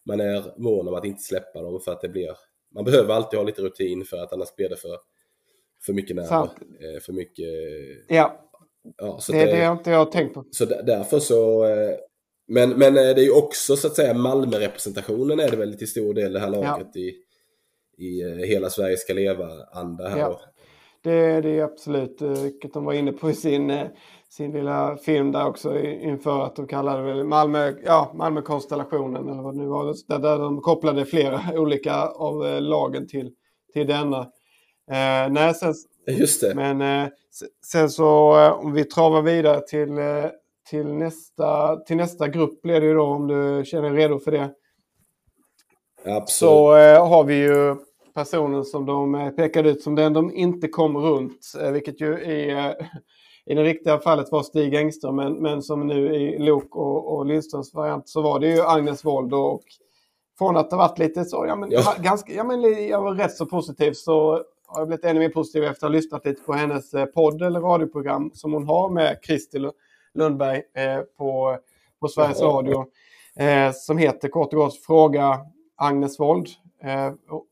[0.03, 2.37] man är mån om att inte släppa dem för att det blir,
[2.75, 4.97] man behöver alltid ha lite rutin för att annars blir det för,
[5.85, 7.45] för mycket nerver, eh, för mycket
[8.07, 8.45] ja.
[8.97, 10.45] Ja, det är det, det jag inte jag tänkt på.
[10.51, 11.65] Så därför så...
[11.65, 11.95] Eh,
[12.47, 15.87] men, men eh, det är ju också så att säga Malmö-representationen är det väl till
[15.87, 17.01] stor del det här laget ja.
[17.01, 17.13] i,
[17.97, 20.19] i Hela Sverige ska leva-anda här.
[20.19, 20.41] Ja.
[21.03, 23.79] Det, det är absolut, vilket de var inne på i sin,
[24.29, 29.53] sin lilla film där också inför att de kallade det Malmö, ja, Malmö-konstellationen eller vad
[29.53, 29.95] det nu var.
[30.07, 33.31] Där, där de kopplade flera olika av lagen till,
[33.73, 34.27] till denna.
[34.89, 35.73] Eh, nej, sen,
[36.07, 36.55] Just det.
[36.55, 37.09] Men eh,
[37.65, 40.25] sen så eh, om vi travar vidare till, eh,
[40.69, 44.31] till, nästa, till nästa grupp blir det ju då om du känner dig redo för
[44.31, 44.49] det.
[46.05, 46.29] Absolut.
[46.29, 47.75] Så eh, har vi ju
[48.13, 51.53] personen som de eh, pekade ut som den de inte kom runt.
[51.73, 52.73] Vilket ju i,
[53.45, 55.15] i det riktiga fallet var Stig Engström.
[55.15, 59.05] Men, men som nu i Lok och, och Lindströms variant så var det ju Agnes
[59.05, 59.33] Wold.
[59.33, 59.63] Och
[60.37, 61.95] från att ha varit lite så, ja men, ja.
[61.99, 65.63] Ganska, ja, men jag var rätt så positiv så har jag blivit ännu mer positiv
[65.63, 69.19] efter att ha lyssnat lite på hennes eh, podd eller radioprogram som hon har med
[69.23, 69.71] Christer
[70.13, 71.57] Lundberg eh, på,
[72.01, 72.85] på Sveriges Radio.
[73.35, 75.39] Eh, som heter kort och gott Fråga
[75.75, 76.47] Agnes Wold.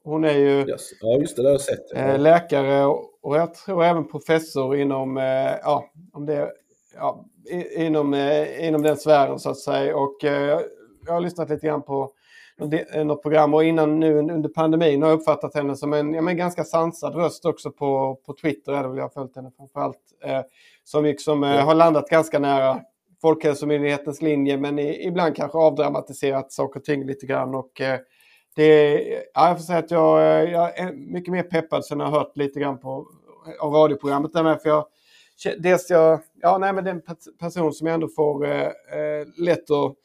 [0.03, 0.89] Hon är ju yes.
[1.01, 2.19] ja, just det, det har jag sett.
[2.19, 2.85] Läkare
[3.21, 5.17] och, jag tror även professor inom,
[5.63, 6.51] ja, om det,
[6.95, 7.25] ja,
[7.75, 8.13] inom,
[8.59, 9.97] inom den sfären så att säga.
[9.97, 10.17] Och
[11.05, 12.11] jag har lyssnat lite grann på
[13.03, 16.37] något program och innan nu under pandemin har jag uppfattat henne som en ja, men
[16.37, 18.73] ganska sansad röst också på, på Twitter.
[18.73, 19.99] Är det väl jag har följt henne framförallt.
[20.23, 20.41] Eh,
[20.83, 22.81] som liksom, eh, har landat ganska nära
[23.21, 27.55] Folkhälsomyndighetens linje men i, ibland kanske avdramatiserat saker och ting lite grann.
[27.55, 27.99] Och, eh,
[28.55, 29.01] det,
[29.33, 32.19] ja, jag får säga att jag, eh, jag, är mycket mer peppad sen jag har
[32.19, 33.07] hört lite grann på
[33.59, 34.33] av radioprogrammet.
[34.33, 34.85] Där för jag,
[35.59, 37.01] dels jag, ja, nej, men det är en
[37.39, 39.95] person som jag ändå får eh, eh lätt att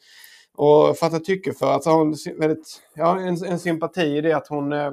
[0.57, 1.65] och fatta tycke för.
[1.65, 4.91] Alltså hon väldigt, ja, en, en sympati i det att hon eh,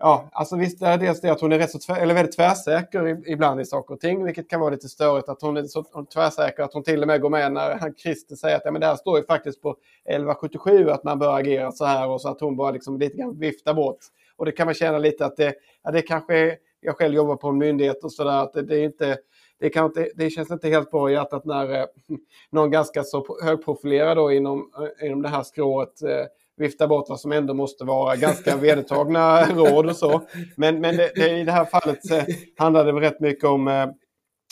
[0.00, 2.36] Ja, alltså visst är det dels det att hon är rätt så tvär, eller väldigt
[2.36, 5.84] tvärsäker ibland i saker och ting, vilket kan vara lite störigt att hon är så
[6.14, 8.80] tvärsäker att hon till och med går med när han Christer säger att ja, men
[8.80, 12.28] det här står ju faktiskt på 1177 att man bör agera så här och så
[12.28, 13.98] att hon bara liksom lite grann viftar bort.
[14.36, 17.48] Och det kan man känna lite att det, ja, det kanske, jag själv jobbar på
[17.48, 19.18] en myndighet och sådär, att det, det är inte
[19.60, 21.86] det, kan inte, det känns inte helt bra i hjärtat när eh,
[22.50, 26.26] någon ganska så högprofilerad då inom, eh, inom det här skrået eh,
[26.58, 30.22] viftar bort vad som ändå måste vara ganska vedertagna råd och så.
[30.56, 32.24] Men, men det, det, i det här fallet eh,
[32.56, 33.86] handlar det rätt mycket om eh,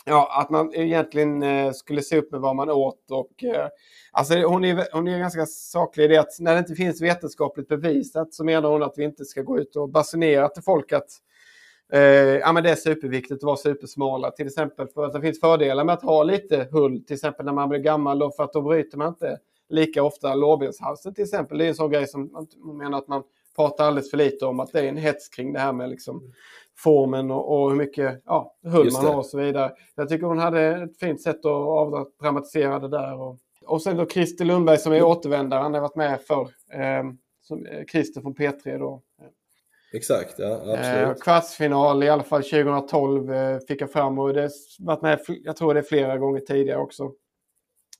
[0.07, 3.11] ja, att man egentligen eh, skulle se upp med vad man åt.
[3.11, 3.45] Och,
[4.12, 7.69] alltså hon, är, hon är ganska saklig i det att när det inte finns vetenskapligt
[7.69, 11.09] bevisat så menar hon att vi inte ska gå ut och basunera till folk att
[11.92, 14.31] Eh, ja, men det är superviktigt att vara supersmala.
[14.31, 17.05] Till exempel för att det finns fördelar med att ha lite hull.
[17.05, 20.35] Till exempel när man blir gammal då, för att då bryter man inte lika ofta
[20.35, 21.59] lårbenshalsen till exempel.
[21.59, 23.22] Det är en sån grej som man menar att man
[23.57, 24.61] pratar alldeles för lite om.
[24.61, 26.33] Att det är en hets kring det här med liksom
[26.77, 29.72] formen och, och hur mycket ja, hull man har och så vidare.
[29.94, 33.20] Jag tycker hon hade ett fint sätt att avdramatisera det där.
[33.20, 35.61] Och, och sen då Christer Lundberg som är återvändare.
[35.61, 36.40] Han har varit med för
[36.72, 37.05] eh,
[37.42, 39.03] som, eh, Christer från P3 då.
[39.97, 41.09] Exakt, ja absolut.
[41.09, 45.57] Eh, kvartsfinal i alla fall 2012 eh, fick jag fram och det varit med, jag
[45.57, 47.05] tror det är flera gånger tidigare också.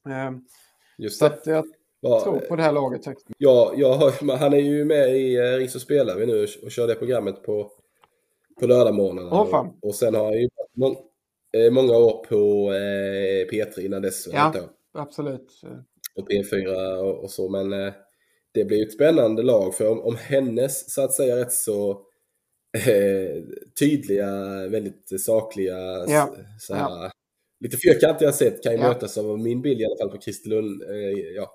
[0.09, 0.31] Eh,
[0.99, 1.39] Just det.
[1.45, 1.65] Så jag
[2.01, 3.03] Va, tror på det här laget.
[3.39, 6.95] Ja, jag han är ju med i Ring så spelar vi nu och kör det
[6.95, 7.71] programmet på,
[8.61, 9.43] på lördagmorgnarna.
[9.43, 10.97] Oh, och, sen har han ju må,
[11.71, 14.29] många år på eh, P3 innan dess.
[14.33, 14.55] Ja,
[14.95, 15.61] absolut.
[16.17, 17.93] Och P4 och, och så men
[18.57, 21.91] det blir ett spännande lag för om, om hennes så att säga rätt så
[22.87, 23.43] eh,
[23.79, 24.31] tydliga,
[24.69, 26.35] väldigt sakliga, ja.
[26.61, 27.11] så här, ja.
[27.61, 28.89] lite fyrkantiga sätt kan ju ja.
[28.89, 30.83] mötas av min bild i alla fall på Christer Lund.
[30.83, 31.51] Eh, ja,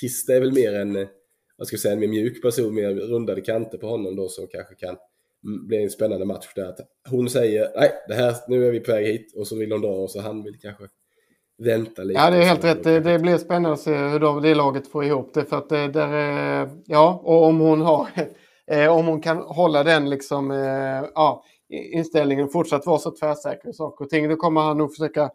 [0.00, 1.06] Christer är väl mer en
[1.56, 4.46] vad ska jag säga, en mer mjuk person, mer rundade kanter på honom då som
[4.46, 4.96] kanske kan
[5.68, 6.68] bli en spännande match där.
[6.68, 9.72] Att hon säger nej, det här, nu är vi på väg hit och så vill
[9.72, 10.84] hon dra och så han vill kanske
[11.58, 12.20] vänta lite.
[12.20, 12.84] Ja, det är helt rätt.
[12.84, 15.44] Det, det blir spännande att se hur de, det laget får ihop det.
[15.44, 18.08] För att det där är, ja, och om hon har,
[18.90, 20.50] om hon kan hålla den liksom,
[21.14, 25.30] ja, inställningen fortsatt vara så tvärsäker i saker och ting, då kommer han nog försöka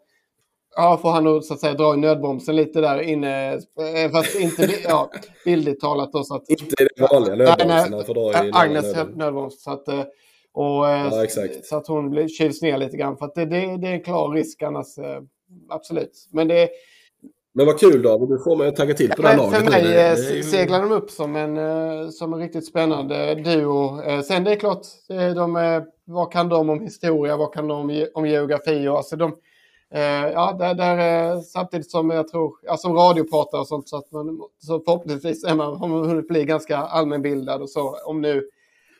[0.76, 3.52] Ja, får han nog så att säga dra i nödbromsen lite där inne.
[3.52, 5.10] Eh, fast inte ja,
[5.44, 6.24] bildligt talat då.
[6.24, 7.92] Så att, inte den vanliga nödbromsen.
[7.92, 9.62] Han får dra i Agnes nödbroms.
[9.62, 10.04] Så att, eh,
[10.52, 13.16] och, eh, ja, så att hon blir kyls ner lite grann.
[13.16, 14.86] För att det, det, det är en klar risk annars.
[15.68, 16.28] Absolut.
[16.30, 16.68] Men det
[17.54, 19.58] men vad kul David, du får mig att tagga till på det här laget.
[19.58, 24.00] För mig det, det seglar de upp som en, som en riktigt spännande duo.
[24.22, 28.26] Sen det är klart, de, vad kan de om historia, vad kan de om, om
[28.26, 28.88] geografi?
[28.88, 29.36] Och, alltså de,
[29.94, 34.12] Eh, ja, där, där, samtidigt som jag tror, ja, som radiopratare och sånt, så, att
[34.12, 37.96] man, så förhoppningsvis är man, har man hunnit bli ganska allmänbildad och så.
[38.04, 38.48] Om nu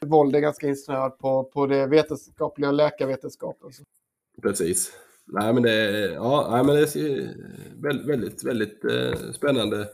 [0.01, 3.71] våld är ganska insnöad på, på det vetenskapliga och läkarvetenskapen.
[4.43, 4.93] Precis.
[5.33, 7.29] Nej men det, ja, nej, men det är
[7.83, 9.87] väldigt, väldigt, väldigt eh, spännande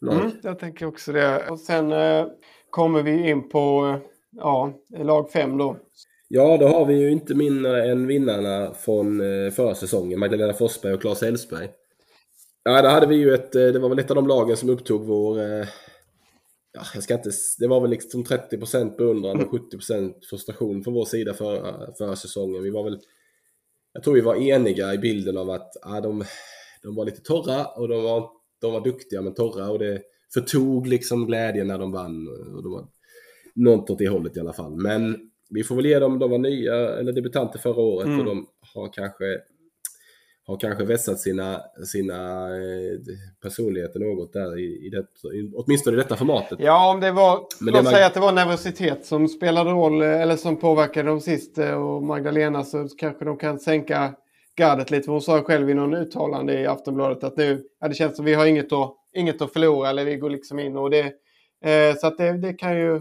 [0.00, 0.14] lag.
[0.14, 1.50] Mm, jag tänker också det.
[1.50, 2.26] Och sen eh,
[2.70, 5.76] kommer vi in på eh, ja, lag fem då.
[6.28, 10.94] Ja, då har vi ju inte mindre än vinnarna från eh, förra säsongen, Magdalena Forsberg
[10.94, 11.68] och Claes Elfsberg.
[12.64, 14.70] Ja, där hade vi ju ett, eh, det var väl ett av de lagen som
[14.70, 15.38] upptog vår,
[16.72, 21.04] ja, jag ska inte, det var väl liksom 30% beundran och 70% frustration från vår
[21.04, 22.62] sida förra, förra säsongen.
[22.62, 22.98] Vi var väl,
[23.96, 26.24] jag tror vi var eniga i bilden av att ja, de,
[26.82, 28.30] de var lite torra och de var,
[28.60, 30.02] de var duktiga men torra och det
[30.34, 32.28] förtog liksom glädjen när de vann.
[32.56, 32.88] Och de var,
[33.54, 34.76] något åt det hållet i alla fall.
[34.76, 35.16] Men
[35.50, 38.20] vi får väl ge dem, de var nya eller debutanter förra året mm.
[38.20, 39.24] och de har kanske
[40.46, 41.60] har kanske vässat sina,
[41.92, 42.98] sina eh,
[43.42, 45.06] personligheter något där i, i det,
[45.54, 46.58] åtminstone i detta formatet.
[46.60, 47.92] Ja, om det var, Men låt man...
[47.92, 52.02] säga att det var nervositet som spelade roll eller som påverkade dem sist eh, och
[52.02, 54.14] Magdalena så kanske de kan sänka
[54.58, 55.10] gardet lite.
[55.10, 58.34] Hon sa själv i någon uttalande i Aftonbladet att nu, ja, det känns som vi
[58.34, 61.12] har inget att, inget att förlora eller vi går liksom in och det,
[61.64, 62.94] eh, så att det, det kan ju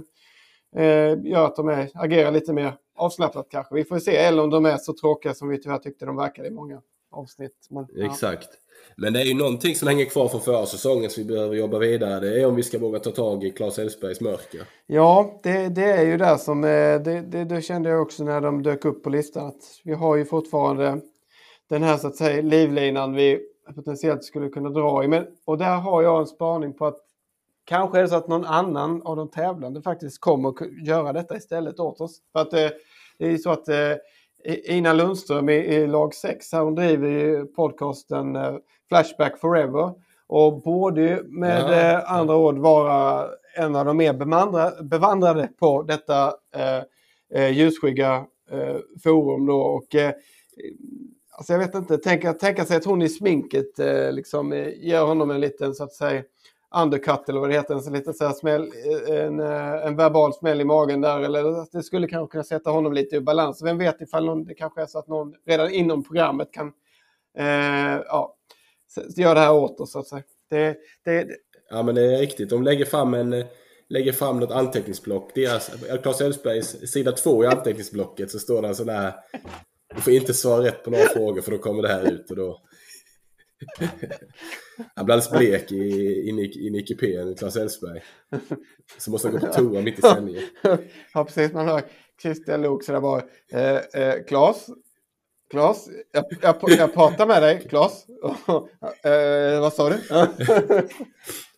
[0.77, 3.75] eh, gör att de är, agerar lite mer avslappnat kanske.
[3.75, 6.47] Vi får se, eller om de är så tråkiga som vi tyvärr tyckte de verkade
[6.47, 6.81] i många
[7.11, 7.67] avsnitt.
[7.69, 8.05] Men, ja.
[8.05, 8.49] Exakt.
[8.97, 11.79] Men det är ju någonting som hänger kvar från förra säsongen som vi behöver jobba
[11.79, 12.19] vidare.
[12.19, 14.61] Det är om vi ska våga ta tag i Claes Elfsbergs mörker.
[14.87, 16.61] Ja, det, det är ju där som...
[16.61, 19.47] Det, det, det, kände jag också när de dök upp på listan.
[19.47, 21.01] Att vi har ju fortfarande
[21.69, 23.39] den här så att säga livlinan vi
[23.75, 25.07] potentiellt skulle kunna dra i.
[25.07, 27.05] Men, och där har jag en spaning på att
[27.65, 31.37] Kanske är det så att någon annan av de tävlande faktiskt kommer att göra detta
[31.37, 32.21] istället åt oss.
[32.33, 32.69] För att eh,
[33.17, 33.91] det är så att eh,
[34.45, 38.55] Ina Lundström i, i lag 6 här, hon driver ju podcasten eh,
[38.89, 39.93] Flashback Forever.
[40.27, 41.73] Och borde med ja.
[41.73, 43.27] eh, andra ord vara
[43.57, 44.13] en av de mer
[44.83, 46.83] bevandrade, på detta eh,
[47.41, 49.61] eh, ljusskygga eh, forum då.
[49.61, 50.13] Och, eh,
[51.31, 55.31] alltså jag vet inte, tänka, tänka sig att hon i sminket eh, liksom ger honom
[55.31, 56.23] en liten så att säga
[56.75, 58.71] undercut eller vad det heter, en liten så smäll,
[59.07, 61.19] eh, en, eh, en verbal smäll i magen där.
[61.19, 63.63] Eller det skulle kanske kunna sätta honom lite ur balans.
[63.63, 66.67] Vem vet ifall någon, det kanske är så att någon redan inom programmet kan
[67.37, 68.35] eh, ja,
[69.15, 70.23] göra det här åt oss så att säga.
[70.49, 71.27] Det, det,
[71.69, 72.49] ja men det är riktigt.
[72.49, 73.45] De lägger fram en
[73.89, 75.35] lägger fram något anteckningsblock.
[75.35, 79.13] Deras, eh, Claes Elfsbergs sida två i anteckningsblocket så står det en sån där
[79.95, 82.35] Du får inte svara rätt på några frågor för då kommer det här ut och
[82.35, 82.61] då
[84.95, 86.29] han blir alldeles blek i, i,
[86.67, 88.01] i Nicky P, Claes Elfsberg.
[88.97, 90.43] Så måste han gå på toa mitt i sändningen.
[91.13, 91.53] ja, precis.
[91.53, 91.81] Man hör
[92.21, 93.21] Christian Lok sådär bara.
[93.51, 94.69] Eh, eh, Claes,
[95.49, 98.05] Claes, jag, jag, jag pratar med dig, Claes.
[99.03, 99.95] eh, vad sa du?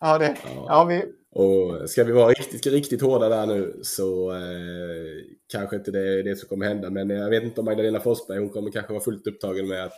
[0.00, 1.02] ja, det, ja, vi...
[1.30, 6.22] Och ska vi vara riktigt, riktigt hårda där nu så eh, kanske inte det är
[6.22, 6.90] det som kommer hända.
[6.90, 9.92] Men jag vet inte om Magdalena Forsberg, hon kommer kanske vara fullt upptagen med att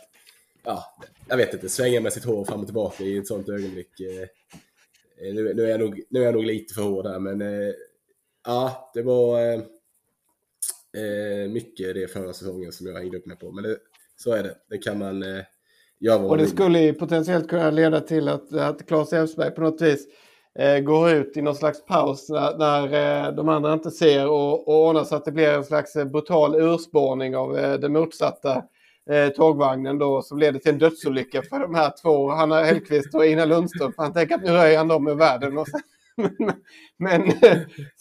[0.63, 0.85] ja,
[1.27, 3.99] jag vet inte, svänga med sitt hår fram och tillbaka i ett sånt ögonblick.
[3.99, 4.21] Eh,
[5.27, 7.41] eh, nu, nu, är jag nog, nu är jag nog lite för hård där, men
[7.41, 7.73] eh,
[8.45, 9.61] ja, det var
[11.47, 13.51] mycket det förra säsongen som jag hängde upp mig på.
[13.51, 13.77] Men det,
[14.15, 15.23] så är det, det kan man
[15.99, 16.23] göra.
[16.23, 20.07] Och det skulle potentiellt kunna leda till att, att Claes Elfsberg på något vis
[20.59, 22.83] eh, går ut i någon slags paus när, när
[23.27, 26.55] eh, de andra inte ser och, och ordnar så att det blir en slags brutal
[26.55, 28.63] urspårning av eh, det motsatta
[29.11, 33.25] eh, tågvagnen då som leder till en dödsolycka för de här två, Hanna Hellquist och
[33.25, 33.93] Ina Lundström.
[33.93, 35.57] För han tänker att nu röjer han dem ur världen.
[35.57, 35.81] Och sen,
[36.15, 36.53] men,
[36.97, 37.31] men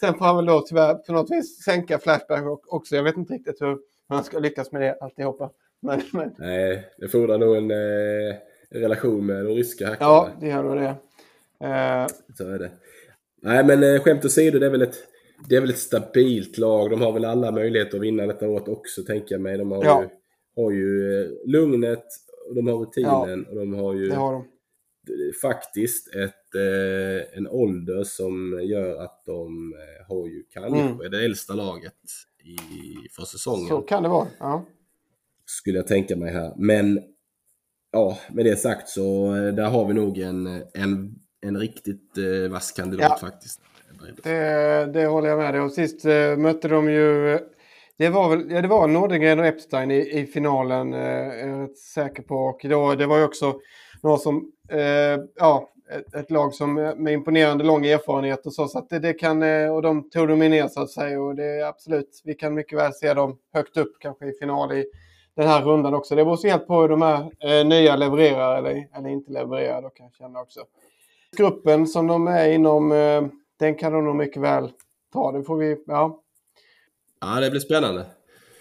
[0.01, 2.97] sen får han väl då tyvärr på något vis sänka Flashback också.
[2.97, 5.51] Jag vet inte riktigt hur han ska lyckas med det alltihopa.
[5.83, 6.35] Men, men...
[6.39, 8.37] Nej, det fordrar nog en eh,
[8.71, 10.11] relation med de ryska hackarna.
[10.11, 10.95] Ja, det gör nog det.
[11.67, 12.07] Eh...
[12.37, 12.71] Så är det.
[13.43, 15.07] Nej men eh, skämt åsido, det är väl ett
[15.49, 16.91] det är väl ett stabilt lag.
[16.91, 19.59] De har väl alla möjligheter att vinna detta året också tänker jag mig.
[19.59, 20.03] De har ja.
[20.03, 20.09] ju,
[20.63, 22.05] har ju eh, lugnet,
[22.49, 24.45] och de har rutinen ja, och de har ju har de.
[25.43, 31.11] faktiskt ett, eh, en ålder som gör att de eh, har ju kanske mm.
[31.11, 31.95] det äldsta laget
[32.45, 33.69] i, för säsongen.
[33.69, 34.65] Så kan det vara, ja.
[35.47, 36.53] Skulle jag tänka mig här.
[36.57, 37.01] Men
[37.93, 42.73] ja, med det sagt så där har vi nog en, en, en riktigt eh, vass
[42.73, 43.29] kandidat ja.
[43.29, 43.61] faktiskt.
[44.23, 45.71] Det, det håller jag med dig om.
[45.71, 47.39] Sist eh, mötte de ju...
[48.01, 51.63] Det var väl ja, det var Nordengren och Epstein i, i finalen, eh, är jag
[51.63, 52.35] rätt säker på.
[52.37, 53.61] Och då, det var ju också
[54.03, 58.69] några som, eh, ja, ett, ett, lag som med imponerande lång erfarenhet och så.
[58.69, 61.23] Så att det, det kan, eh, och de tog de ner så att säga.
[61.23, 64.73] Och det är absolut, vi kan mycket väl se dem högt upp kanske i final
[64.73, 64.85] i
[65.37, 66.15] den här rundan också.
[66.15, 69.83] Det beror så helt på hur de här eh, nya levererar eller, eller inte levererar
[69.83, 70.61] då kan jag känna också.
[71.37, 73.23] Gruppen som de är inom eh,
[73.59, 74.73] den kan de nog mycket väl
[75.13, 75.33] ta.
[75.33, 76.21] Det får vi, ja.
[77.21, 78.07] Ja, det blir spännande.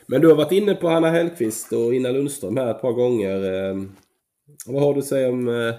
[0.07, 3.53] Men du har varit inne på Hanna Hellqvist och Ina Lundström här ett par gånger.
[3.53, 3.91] Ehm,
[4.67, 5.75] vad har du att säga om, eh,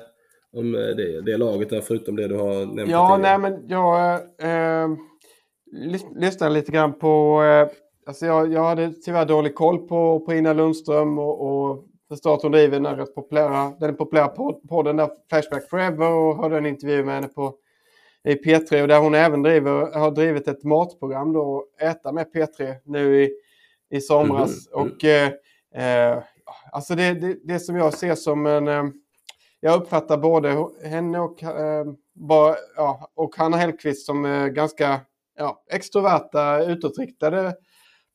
[0.57, 4.15] om eh, det, det laget där, förutom det du har nämnt Ja, nej men jag
[4.43, 4.89] eh,
[6.15, 7.43] lyssnade lite grann på...
[7.43, 12.35] Eh, alltså jag, jag hade tyvärr dålig koll på, på Ina Lundström och, och förstår
[12.35, 14.29] att hon driver den populära, den populära
[14.69, 17.55] podden där Flashback Forever och hörde en intervju med henne på
[18.25, 22.75] i P3 och där hon även driver, har drivit ett matprogram då, Äta med P3
[22.85, 23.31] nu i,
[23.91, 24.69] i somras.
[24.75, 24.87] Mm.
[24.87, 25.33] Och eh,
[25.75, 26.23] eh,
[26.73, 28.69] alltså det, det, det, som jag ser som en...
[28.69, 28.85] Eh,
[29.63, 35.01] jag uppfattar både henne och, eh, bara, ja, och Hanna Hellqvist som eh, ganska
[35.39, 37.55] ja, extroverta, utåtriktade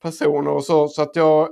[0.02, 0.88] personer och så.
[0.88, 1.50] Så att jag,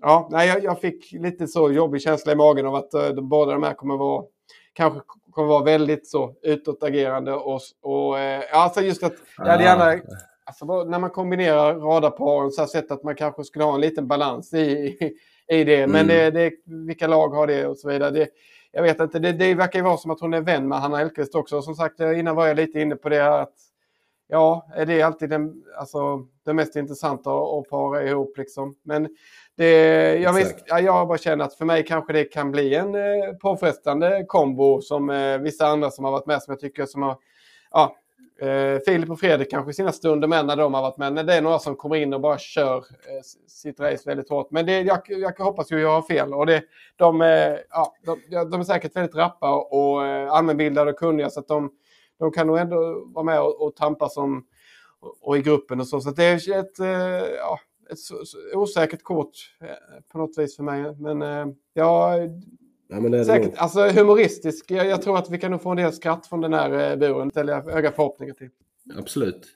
[0.00, 3.52] ja, nej, jag, jag fick lite så jobbig känsla i magen av att uh, båda
[3.52, 4.24] de här kommer vara
[4.72, 5.00] kanske
[5.32, 9.98] kommer vara väldigt så utåtagerande och, och eh, alltså just att jag hade gärna ah.
[10.44, 14.08] Alltså, när man kombinerar radarparen så här sett att man kanske skulle ha en liten
[14.08, 14.96] balans i,
[15.48, 15.86] i det.
[15.86, 16.06] Men mm.
[16.06, 16.52] det, det,
[16.86, 18.10] vilka lag har det och så vidare.
[18.10, 18.28] Det,
[18.72, 21.00] jag vet inte, det, det verkar ju vara som att hon är vän med Hanna
[21.00, 21.62] Elfqvist också.
[21.62, 23.54] Som sagt, innan var jag lite inne på det här att
[24.28, 28.76] ja, är det alltid den, alltså, det mest intressanta att para ihop liksom.
[28.82, 29.08] Men
[29.56, 29.70] det,
[30.18, 34.24] jag, visst, jag bara känner att för mig kanske det kan bli en eh, påfrestande
[34.28, 37.16] kombo som eh, vissa andra som har varit med som jag tycker som har...
[37.70, 37.96] Ja,
[38.40, 41.12] eh, Filip och Fredrik kanske i sina stunder med när de har varit med.
[41.12, 44.50] När det är några som kommer in och bara kör eh, sitt race väldigt hårt.
[44.50, 46.34] Men det, jag, jag hoppas ju jag har fel.
[46.34, 46.62] Och det,
[46.96, 51.30] de, eh, ja, de, de, är säkert väldigt rappa och, och eh, allmänbildade och kunniga
[51.30, 51.70] så att de,
[52.22, 54.44] de kan nog ändå vara med och, och tampa som
[55.20, 56.00] och, i gruppen och så.
[56.00, 56.86] Så det är ett, eh,
[57.38, 57.98] ja, ett
[58.54, 59.30] osäkert kort
[59.60, 59.68] eh,
[60.12, 60.96] på något vis för mig.
[60.98, 62.16] Men eh, ja,
[62.88, 64.70] ja men säkert, det alltså humoristisk.
[64.70, 67.28] Jag, jag, tror att vi kan nog få en del skratt från den här buren.
[67.28, 68.48] Det ställer jag höga förhoppningar till.
[68.98, 69.46] Absolut.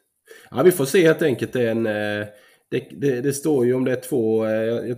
[0.50, 1.52] Ja, vi får se helt enkelt.
[1.52, 4.44] Det, en, det, det, det, står ju om det är två,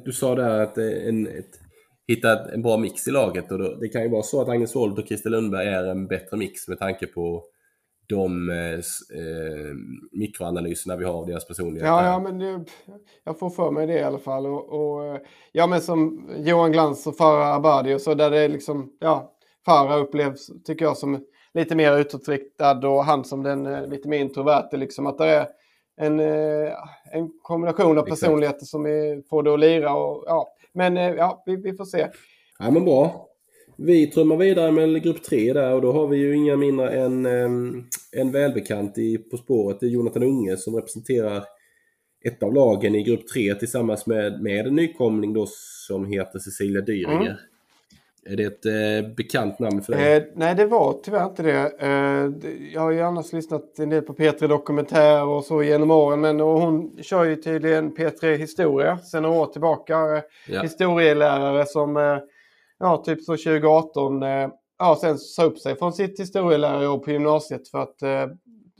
[0.04, 1.60] du sa där att en, ett,
[2.06, 3.52] hitta en bra mix i laget.
[3.52, 6.06] Och då, det kan ju vara så att Agnes Wold och Christer Lundberg är en
[6.06, 7.44] bättre mix med tanke på
[8.08, 8.74] de eh,
[9.20, 9.74] eh,
[10.12, 11.86] mikroanalyserna vi har av deras personlighet.
[11.86, 12.64] Ja, ja men det,
[13.24, 14.46] jag får för mig det i alla fall.
[14.46, 15.20] Och, och eh,
[15.52, 19.32] ja, men som Johan Glans och Farah Abadi och så där det är liksom, ja,
[19.64, 24.18] Farah upplevs, tycker jag, som lite mer utåtriktad och han som den eh, lite mer
[24.18, 25.46] introverte, liksom att det är
[26.00, 31.42] en, en kombination av personligheter som är, får det att lira och ja, men ja,
[31.46, 32.06] vi, vi får se.
[32.58, 33.27] Ja, men bra.
[33.80, 37.26] Vi trummar vidare med grupp 3 där och då har vi ju inga mindre än
[38.12, 39.80] en välbekant i På spåret.
[39.80, 41.44] Det är Jonathan Unge som representerar
[42.24, 45.46] ett av lagen i grupp 3 tillsammans med, med en nykomling då
[45.86, 47.20] som heter Cecilia Dyringer.
[47.20, 47.36] Mm.
[48.26, 50.16] Är det ett eh, bekant namn för dig?
[50.16, 51.72] Eh, nej, det var tyvärr inte det.
[51.78, 56.20] Eh, jag har ju annars lyssnat en del på P3 Dokumentär och så genom åren.
[56.20, 60.22] Men och hon kör ju tydligen P3 Historia sedan några år tillbaka.
[60.48, 60.62] Ja.
[60.62, 62.18] Historielärare som eh,
[62.78, 67.68] ja, typ så 2018, eh, ja, sen sa upp sig från sitt historielärarjobb på gymnasiet
[67.68, 68.26] för att eh,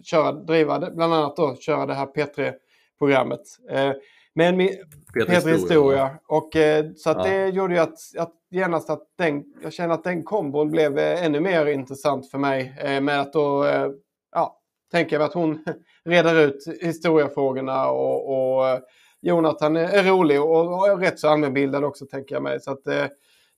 [0.05, 3.41] köra, driva, bland annat då, köra det här P3-programmet.
[3.71, 3.93] Eh,
[4.35, 4.77] men P3,
[5.15, 5.55] P3 Historia.
[5.55, 6.11] historia.
[6.29, 7.23] Och, eh, så ja.
[7.23, 11.25] det gjorde ju att, att genast att den, jag känner att den kombon blev eh,
[11.25, 12.75] ännu mer intressant för mig.
[12.81, 13.67] Eh, med att då,
[14.33, 14.59] ja,
[14.93, 15.65] tänker jag att hon
[16.05, 18.81] reder ut historiefrågorna och, och
[19.21, 22.61] Jonathan är rolig och, och rätt så allmänbildad också tänker jag mig.
[22.61, 22.83] Så att,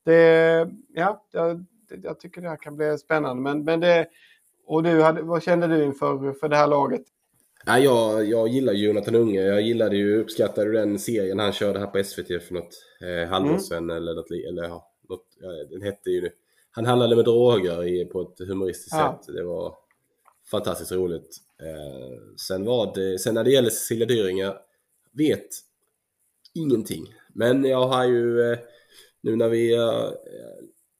[0.04, 1.64] det, ja, jag,
[2.02, 3.42] jag, tycker det här kan bli spännande.
[3.42, 4.06] Men, men det,
[4.66, 7.02] och du, hade, vad kände du inför för det här laget?
[7.66, 9.40] Ja, jag, jag gillar Jonathan Unge.
[9.40, 13.48] Jag gillade ju, uppskattade den serien han körde här på SVT för något eh, halvår
[13.48, 13.60] mm.
[13.60, 13.90] sedan.
[13.90, 15.26] Eller något, eller, ja, något,
[15.70, 16.30] den hette ju...
[16.70, 19.20] Han handlade med droger i, på ett humoristiskt ja.
[19.22, 19.34] sätt.
[19.34, 19.74] Det var
[20.50, 21.36] fantastiskt roligt.
[21.62, 24.56] Eh, sen, var det, sen när det gäller Cecilia Dyringer,
[25.12, 25.48] vet
[26.54, 27.14] ingenting.
[27.32, 28.58] Men jag har ju, eh,
[29.22, 30.10] nu när vi, eh,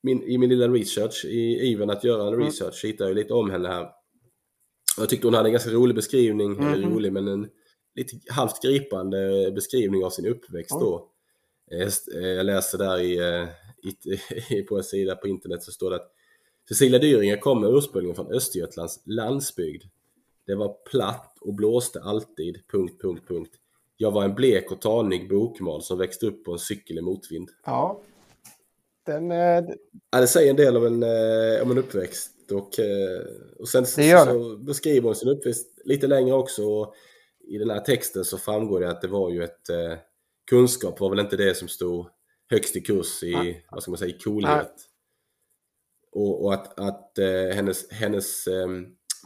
[0.02, 2.46] min, i min lilla research, i ivern att göra en mm.
[2.46, 2.92] research, mm.
[2.92, 3.88] hittade jag lite om henne här.
[4.98, 6.72] Jag tyckte hon hade en ganska rolig beskrivning, mm.
[6.72, 7.48] eller rolig men en
[7.94, 10.84] lite halvt gripande beskrivning av sin uppväxt mm.
[10.84, 11.10] då.
[12.12, 13.18] Jag läser där i,
[14.50, 16.12] i, på en sida på internet så står det att
[16.68, 19.84] Cecilia Dyringer kommer ursprungligen från Östergötlands landsbygd.
[20.46, 22.68] Det var platt och blåste alltid...
[22.72, 23.52] Punkt, punkt, punkt.
[24.02, 27.48] Jag var en blek och tanig bokmal som växte upp på en cykel i motvind.
[27.64, 28.00] Ja.
[29.06, 29.30] Den...
[29.30, 29.64] Eh...
[30.10, 32.52] Ja, det säger en del om en, eh, om en uppväxt.
[32.52, 33.20] Och, eh,
[33.58, 36.92] och sen så, så, beskriver hon sin uppväxt lite längre också.
[37.48, 39.68] I den här texten så framgår det att det var ju ett...
[39.68, 39.94] Eh,
[40.50, 42.06] kunskap var väl inte det som stod
[42.50, 43.54] högst i kurs i, ja.
[43.70, 44.74] vad ska man säga, i coolhet.
[46.12, 46.20] Ja.
[46.20, 48.68] Och, och, att, att eh, hennes, hennes eh,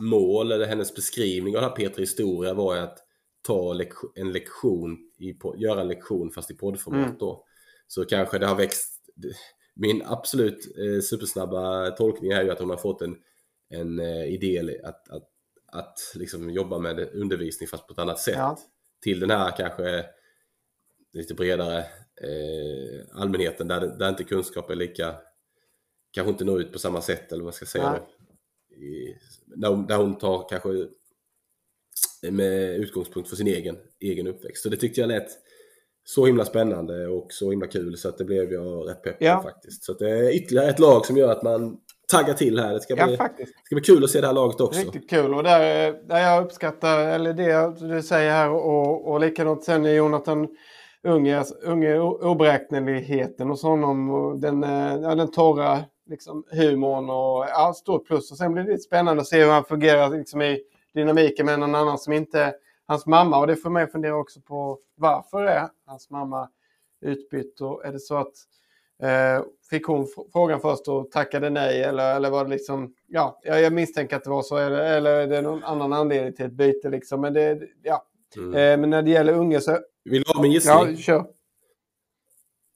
[0.00, 3.03] mål eller hennes beskrivning av den här Petra Historia var att
[3.46, 3.74] ta
[4.14, 7.18] en lektion, i, göra en lektion fast i poddformat mm.
[7.18, 7.44] då.
[7.86, 9.00] Så kanske det har växt,
[9.74, 13.16] min absolut eh, supersnabba tolkning är ju att hon har fått en,
[13.68, 15.28] en eh, idé att, att,
[15.72, 18.34] att liksom jobba med undervisning fast på ett annat sätt.
[18.36, 18.58] Ja.
[19.02, 20.04] Till den här kanske
[21.12, 21.78] lite bredare
[22.22, 25.14] eh, allmänheten där, där inte kunskap är lika,
[26.10, 28.00] kanske inte når ut på samma sätt eller vad man ska säga.
[28.70, 29.16] I,
[29.46, 30.68] där, hon, där hon tar kanske
[32.30, 34.62] med utgångspunkt för sin egen, egen uppväxt.
[34.62, 35.28] Så det tyckte jag lät
[36.04, 39.24] så himla spännande och så himla kul så att det blev jag rätt pepp på
[39.24, 39.42] ja.
[39.42, 39.84] faktiskt.
[39.84, 41.76] Så det är ytterligare ett lag som gör att man
[42.12, 42.74] taggar till här.
[42.74, 44.80] Det ska, bli, ja, det ska bli kul att se det här laget också.
[44.80, 49.64] Riktigt kul och där, där jag uppskattar, eller det du säger här och, och likadant
[49.64, 50.48] sen är Jonathan
[51.06, 57.72] Unge, unge oberäkneligheten hos honom och den, eh, ja, den torra liksom, humorn och ja,
[57.76, 58.30] stort plus.
[58.30, 60.60] Och sen blir det spännande att se hur han fungerar liksom, i
[60.94, 62.54] dynamiken med någon annan som inte är
[62.86, 63.38] hans mamma.
[63.38, 66.48] Och det får mig fundera också på varför är hans mamma
[67.00, 68.32] utbytt och är det så att
[69.02, 73.72] eh, fick hon frågan först och tackade nej eller, eller var det liksom, ja, jag
[73.72, 76.90] misstänker att det var så eller, eller är det någon annan anledning till ett byte
[76.90, 77.20] liksom.
[77.20, 78.06] Men det, ja.
[78.36, 78.54] Mm.
[78.54, 79.78] Eh, men när det gäller unge så...
[80.04, 80.74] Vill du ha min gissning?
[80.74, 81.24] Ja, kör.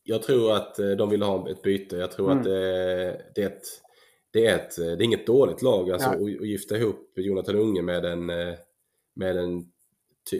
[0.03, 1.97] Jag tror att eh, de vill ha ett byte.
[1.97, 2.39] Jag tror mm.
[2.39, 3.63] att det, det, är ett,
[4.33, 7.83] det, är ett, det är inget dåligt lag alltså, att, att gifta ihop Jonathan Unge
[7.83, 8.55] med en, eh,
[9.17, 9.65] med en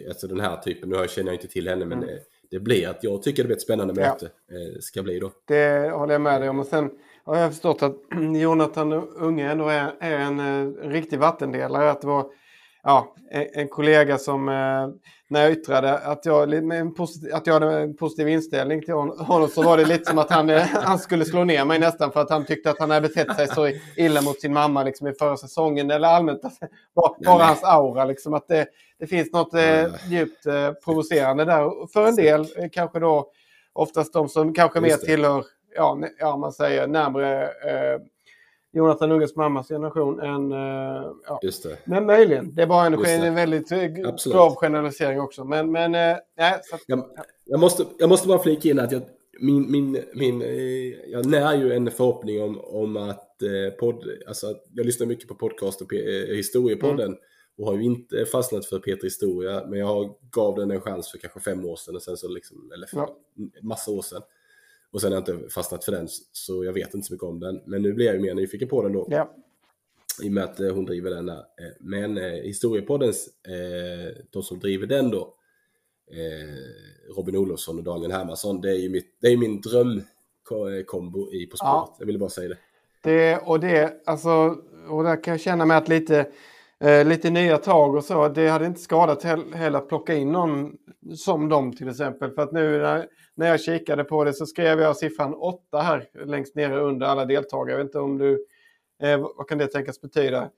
[0.09, 0.89] alltså den här typen.
[0.89, 2.09] Nu känner jag inte till henne men mm.
[2.09, 2.21] det,
[2.51, 4.09] det, blir att jag tycker det blir ett spännande ja.
[4.09, 4.27] möte.
[4.27, 5.33] Eh, ska bli då.
[5.47, 6.59] Det håller jag med dig om.
[6.59, 6.91] Och sen
[7.25, 7.97] har jag förstått att
[8.43, 11.91] Jonathan Unge ändå är, är en, en riktig vattendelare.
[11.91, 12.31] Att det var
[12.83, 14.49] ja, en, en kollega som
[15.31, 16.55] när jag yttrade att jag,
[17.33, 20.51] att jag hade en positiv inställning till honom så var det lite som att han,
[20.51, 23.37] eh, han skulle slå ner mig nästan för att han tyckte att han hade betett
[23.37, 25.91] sig så illa mot sin mamma liksom, i förra säsongen.
[25.91, 26.43] Eller allmänt
[26.95, 28.05] bara, bara hans aura.
[28.05, 28.67] Liksom, att det,
[28.99, 31.93] det finns något eh, djupt eh, provocerande där.
[31.93, 33.31] För en del eh, kanske då
[33.73, 38.01] oftast de som kanske mer tillhör, ja, ja man säger närmre eh,
[38.73, 40.53] Jonathan Unges mammas generation än...
[40.53, 41.41] Uh, ja.
[41.43, 41.79] Just det.
[41.85, 42.55] Men möjligen.
[42.55, 42.95] Det är bara en,
[43.25, 43.85] en väldigt eh,
[44.33, 45.45] grav generalisering också.
[45.45, 46.61] Men, men uh, nej.
[46.63, 47.05] Så, jag,
[47.45, 49.03] jag, måste, jag måste bara flika in att jag,
[49.41, 50.41] min, min, min,
[51.07, 55.35] jag när ju en förhoppning om, om att eh, podd, alltså, jag lyssnar mycket på
[55.35, 57.19] podcast och eh, historiepodden mm.
[57.59, 61.19] och har ju inte fastnat för Peter Historia men jag gav den en chans för
[61.19, 63.17] kanske fem år sedan och sen så liksom, eller för ja.
[63.63, 64.23] massa år sedan.
[64.93, 67.41] Och sen har jag inte fastnat för den, så jag vet inte så mycket om
[67.41, 67.61] den.
[67.67, 69.07] Men nu blir jag ju mer nyfiken på den då.
[69.11, 69.35] Ja.
[70.23, 71.39] I och med att eh, hon driver den där.
[71.39, 73.29] Eh, men eh, Historiepoddens,
[74.31, 75.35] de som driver den då,
[77.17, 81.57] Robin Olofsson och Daniel Hermansson, det är ju mitt, det är min drömkombo i På
[81.57, 81.73] spåret.
[81.73, 81.97] Ja.
[81.99, 82.59] Jag ville bara säga det.
[83.03, 84.57] Det och det, alltså,
[84.89, 86.27] och där kan jag känna mig att lite
[86.85, 88.29] eh, lite nya tag och så.
[88.29, 89.23] Det hade inte skadat
[89.55, 90.77] heller att plocka in någon
[91.17, 92.31] som dem till exempel.
[92.31, 96.09] För att nu när, när jag kikade på det så skrev jag siffran 8 här
[96.27, 97.71] längst nere under alla deltagare.
[97.71, 98.47] Jag vet inte om du,
[99.03, 100.51] eh, vad kan det tänkas betyda?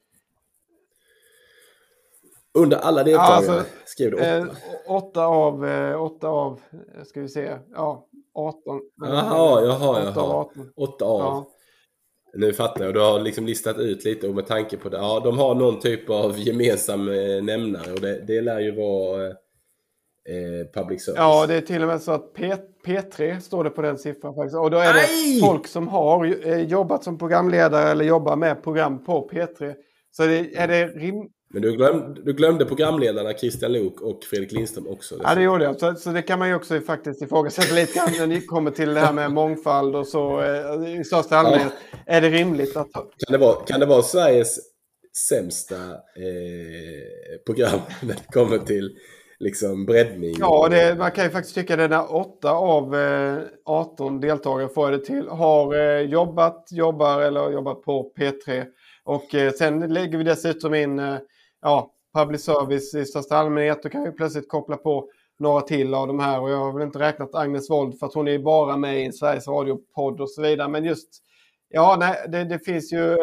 [2.55, 4.37] Under alla deltagare alltså, skrev du 8?
[4.37, 4.47] Eh,
[4.87, 6.61] 8 av, eh, 8 av,
[7.05, 8.81] ska vi se, ja 18.
[8.97, 10.47] Jaha, jaha, jaha.
[10.77, 11.21] 8 av.
[11.21, 11.47] Ja.
[12.35, 12.95] Nu fattar jag.
[12.95, 14.97] Du har liksom listat ut lite och med tanke på det.
[14.97, 19.27] Ja, de har någon typ av gemensam eh, nämnare och det, det lär ju vara
[19.27, 21.19] eh, public service.
[21.19, 22.55] Ja, det är till och med så att P,
[22.87, 24.57] P3 står det på den siffran faktiskt.
[24.57, 25.41] Och då är det Aj!
[25.41, 29.75] folk som har eh, jobbat som programledare eller jobbar med program på P3.
[30.11, 34.53] Så det, är det rim, men du glömde, du glömde programledarna Christian Lok och Fredrik
[34.53, 35.15] Lindström också.
[35.23, 35.81] Ja, det gjorde jag.
[35.81, 38.95] Så, så det kan man ju också faktiskt ifrågasätta lite grann när det kommer till
[38.95, 41.73] det här med mångfald och så eh, i största allmänhet.
[41.93, 41.99] Ja.
[42.07, 42.91] Är det rimligt att...
[42.93, 44.59] Kan det vara, kan det vara Sveriges
[45.29, 48.91] sämsta eh, program när det kommer till
[49.39, 50.35] liksom breddning.
[50.39, 54.91] Ja, det, man kan ju faktiskt tycka det när 8 av eh, 18 deltagare får
[54.91, 58.65] det till har eh, jobbat, jobbar eller jobbat på P3.
[59.05, 61.17] Och eh, sen lägger vi dessutom in eh,
[61.63, 63.83] ja, public service i största allmänhet.
[63.83, 66.41] Då kan vi plötsligt koppla på några till av de här.
[66.41, 69.05] Och jag har väl inte räknat Agnes Wold för att hon är bara med i
[69.05, 70.69] en Sveriges Radio-podd och så vidare.
[70.69, 71.09] Men just,
[71.69, 73.17] ja, nej, det, det finns ju...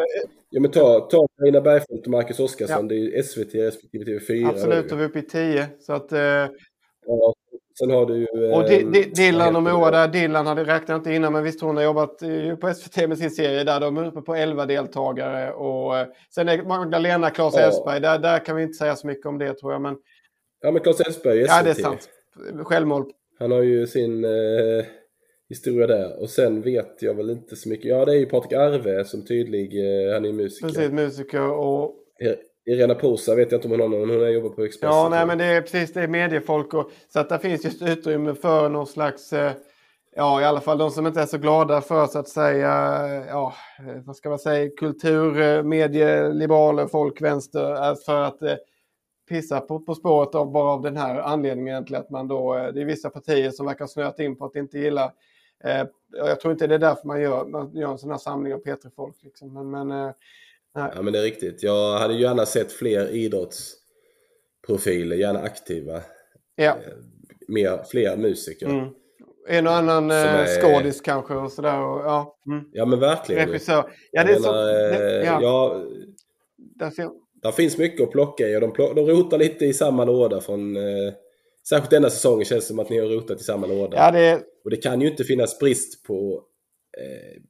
[0.50, 2.88] Ja, men ta, ta Carina Bergfeldt och Marcus Oskarsson.
[2.88, 2.94] Ja.
[2.94, 4.48] Det är SVT respektive TV4.
[4.48, 5.68] Absolut, och vi är uppe i 10.
[5.80, 6.12] Så att...
[6.12, 6.46] Eh...
[7.06, 7.34] Ja,
[7.78, 8.52] sen har du ju...
[8.52, 10.08] och D D Dylan och Moa där.
[10.08, 12.18] Dylan hade räknat inte innan, men visst hon har jobbat
[12.60, 13.80] på SVT med sin serie där.
[13.80, 15.52] De är uppe på 11 deltagare.
[15.52, 17.60] Och eh, sen är Magdalena Claes ja.
[17.60, 18.00] Elfsberg.
[18.00, 19.80] Där, där kan vi inte säga så mycket om det tror jag.
[19.80, 19.96] Men
[20.60, 22.08] Ja, men Claes Elfsberg Ja, det är sant.
[22.64, 23.12] Självmål.
[23.38, 24.84] Han har ju sin eh,
[25.48, 26.20] historia där.
[26.22, 27.86] Och sen vet jag väl inte så mycket.
[27.86, 29.74] Ja, det är ju Patrik Arve som tydlig.
[30.06, 30.66] Eh, han är musiker.
[30.66, 31.94] Precis, musiker och...
[32.68, 34.10] Irena Posa vet jag inte om hon har någon.
[34.10, 34.96] Hon har jobbat på Expressen.
[34.96, 36.74] Ja, nej, men det är precis det är mediefolk.
[36.74, 39.32] Och, så att det finns just utrymme för någon slags...
[39.32, 39.52] Eh,
[40.16, 42.70] ja, i alla fall de som inte är så glada för så att säga,
[43.26, 43.54] ja,
[44.04, 48.56] vad ska man säga, kultur, eh, medie, liberaler, folk, vänster, för att eh,
[49.28, 52.02] pissa på, på spåret av, bara av den här anledningen egentligen.
[52.02, 54.78] Att man då, eh, det är vissa partier som verkar snöat in på att inte
[54.78, 55.12] gilla
[55.64, 58.54] eh, jag tror inte det är därför man gör, man gör en sån här samling
[58.54, 59.16] av P3-folk.
[59.22, 59.52] Liksom.
[59.52, 60.12] Men, men, eh,
[60.74, 61.62] ja, men det är riktigt.
[61.62, 66.02] Jag hade gärna sett fler idrottsprofiler, gärna aktiva.
[66.56, 66.70] Ja.
[66.70, 66.92] Eh,
[67.48, 68.66] mer, fler musiker.
[68.66, 68.88] Mm.
[69.48, 70.46] En och annan är...
[70.46, 71.80] skådis kanske och sådär.
[71.80, 72.36] Och, ja.
[72.46, 72.64] Mm.
[72.72, 73.48] ja men verkligen.
[73.48, 73.90] Regissör.
[74.12, 75.42] Ja, det är menar, så, det, ja.
[75.42, 75.84] ja.
[76.56, 77.10] Där ser,
[77.42, 80.40] det finns mycket att plocka i och de, plock, de rotar lite i samma låda
[80.40, 80.76] från...
[80.76, 81.12] Eh,
[81.68, 83.96] särskilt denna säsongen känns det som att ni har rotat i samma låda.
[83.96, 84.42] Ja, det...
[84.64, 86.42] Och det kan ju inte finnas brist på
[86.98, 87.42] eh,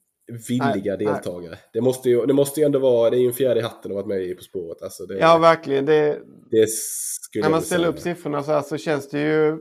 [0.48, 1.50] villiga nej, deltagare.
[1.50, 1.60] Nej.
[1.72, 3.90] Det, måste ju, det måste ju ändå vara, det är ju en fjärde i hatten
[3.90, 4.82] att vara med i På spåret.
[4.82, 5.86] Alltså det, ja, verkligen.
[5.86, 6.18] Det,
[6.50, 9.58] det skulle när man ställer upp siffrorna så här så känns det ju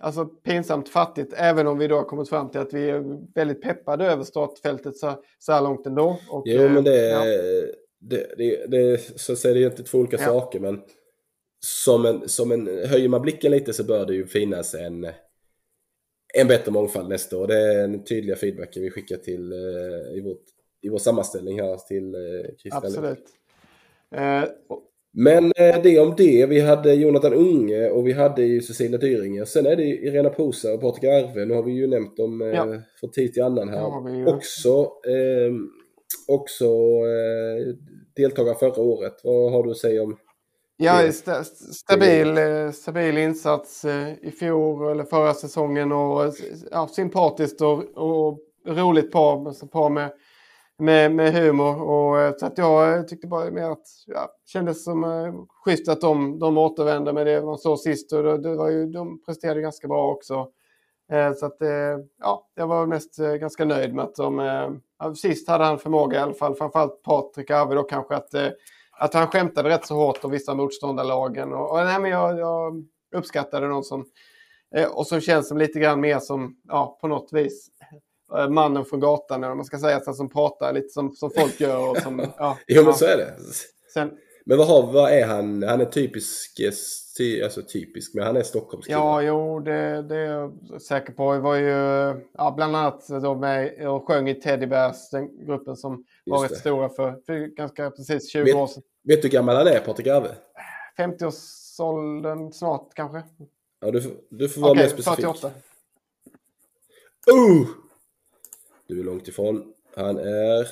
[0.00, 1.34] alltså, pinsamt fattigt.
[1.36, 3.04] Även om vi då har kommit fram till att vi är
[3.34, 6.18] väldigt peppade över startfältet så, så här långt ändå.
[6.30, 7.24] Och, jo, men det, ja
[8.00, 10.26] det, det, det, så säga, det är inte två olika ja.
[10.26, 10.80] saker men
[11.66, 15.06] som en, som en, höjer man blicken lite så bör det ju finnas en,
[16.34, 17.46] en bättre mångfald nästa år.
[17.46, 20.42] Det är den tydliga feedbacken vi skickar till eh, i, vårt,
[20.82, 22.20] i vår sammanställning här till eh,
[22.58, 22.84] Christian.
[22.84, 23.24] Absolut.
[24.14, 24.44] Eh,
[25.12, 26.46] men eh, det om det.
[26.46, 29.44] Vi hade Jonathan Unge och vi hade ju Cecilia Dyringer.
[29.44, 31.44] Sen är det Irena Posa och Patrik Arve.
[31.44, 32.82] Nu har vi ju nämnt dem ja.
[33.00, 34.28] från tid till annan här.
[34.34, 35.52] Också eh,
[36.28, 36.64] också
[37.06, 37.74] eh,
[38.16, 39.20] deltagare förra året.
[39.24, 40.16] Vad har du att säga om
[40.82, 46.34] Ja, st stabil, eh, stabil insats eh, i fjol eller förra säsongen och
[46.70, 50.12] ja, sympatiskt och, och roligt par, alltså par med,
[50.78, 51.82] med, med humor.
[51.82, 55.04] Och, eh, så att jag tyckte bara mer att ja, kändes som
[55.64, 58.86] schysst att de, de återvände med det man såg sist och det, det var ju,
[58.86, 60.48] de presterade ganska bra också.
[61.12, 64.80] Eh, så att, eh, ja, jag var mest eh, ganska nöjd med att de...
[65.16, 68.34] Sist hade han förmåga i alla fall, framförallt Patrik Arve då kanske att,
[69.00, 71.52] att han skämtade rätt så hårt om vissa motståndarlagen.
[71.52, 72.84] Och, och nej, men jag, jag
[73.16, 74.04] uppskattade någon som...
[74.90, 77.70] Och som känns som lite grann mer som, ja, på något vis
[78.50, 81.90] mannen från gatan, eller man ska säga, så som pratar lite som, som folk gör.
[81.90, 83.34] Och som, ja, jo, men så är det.
[83.94, 84.10] Sen,
[84.44, 85.62] men vad, har, vad är han?
[85.62, 86.60] Han är typisk,
[87.18, 88.98] ty, alltså typisk, men han är Stockholmskille.
[88.98, 91.34] Ja, jo, det, det är jag säker på.
[91.34, 91.68] Jag var ju
[92.32, 96.56] ja, bland annat då med och sjöng i Teddy Bears, den gruppen som var rätt
[96.56, 98.82] stora för, för ganska precis 20 vet, år sedan.
[99.02, 100.34] Vet du hur gammal han är, Patrik Arve?
[100.98, 103.22] 50-årsåldern snart kanske.
[103.80, 105.16] Ja, du, du får vara okay, mer specifik.
[105.16, 105.50] 48.
[107.32, 107.66] Oh!
[108.86, 109.72] Du är långt ifrån.
[109.96, 110.68] Han är,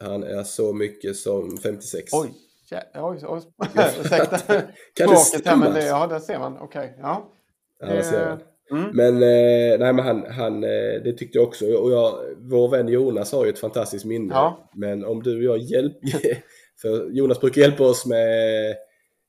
[0.00, 2.12] han är så mycket som 56.
[2.12, 2.32] Oj!
[2.70, 3.42] Ja, oj, oj.
[4.00, 6.58] Ursäkta språket här, men det, ja, där ser man.
[6.58, 7.00] Okej, okay.
[7.00, 7.32] ja.
[7.80, 8.40] Ja, där ser man.
[8.70, 8.90] Mm.
[8.96, 11.66] Men, eh, nej, men han, han, eh, det tyckte jag också.
[11.66, 14.34] Och jag, vår vän Jonas har ju ett fantastiskt minne.
[14.34, 14.70] Ja.
[14.74, 16.08] Men om du och jag hjälper...
[16.80, 18.76] För Jonas brukar hjälpa oss med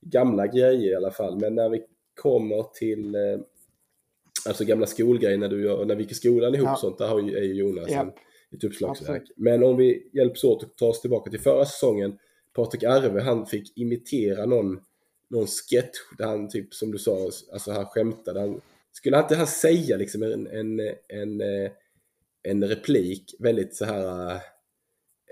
[0.01, 1.39] gamla grejer i alla fall.
[1.39, 1.81] Men när vi
[2.21, 3.21] kommer till eh,
[4.47, 6.75] alltså gamla skolgrejer när, du och när vi gick i skolan ihop ja.
[6.75, 8.15] sånt, där har ju, är ju Jonas ja.
[8.51, 9.23] ett uppslagsverk.
[9.35, 12.17] Men om vi hjälps åt att ta oss tillbaka till förra säsongen
[12.53, 14.79] Patrik Arve, han fick imitera någon,
[15.29, 18.39] någon sketch där han typ som du sa, alltså han skämtade.
[18.39, 21.41] Han, skulle inte han säga liksom en, en, en,
[22.43, 24.39] en replik väldigt så här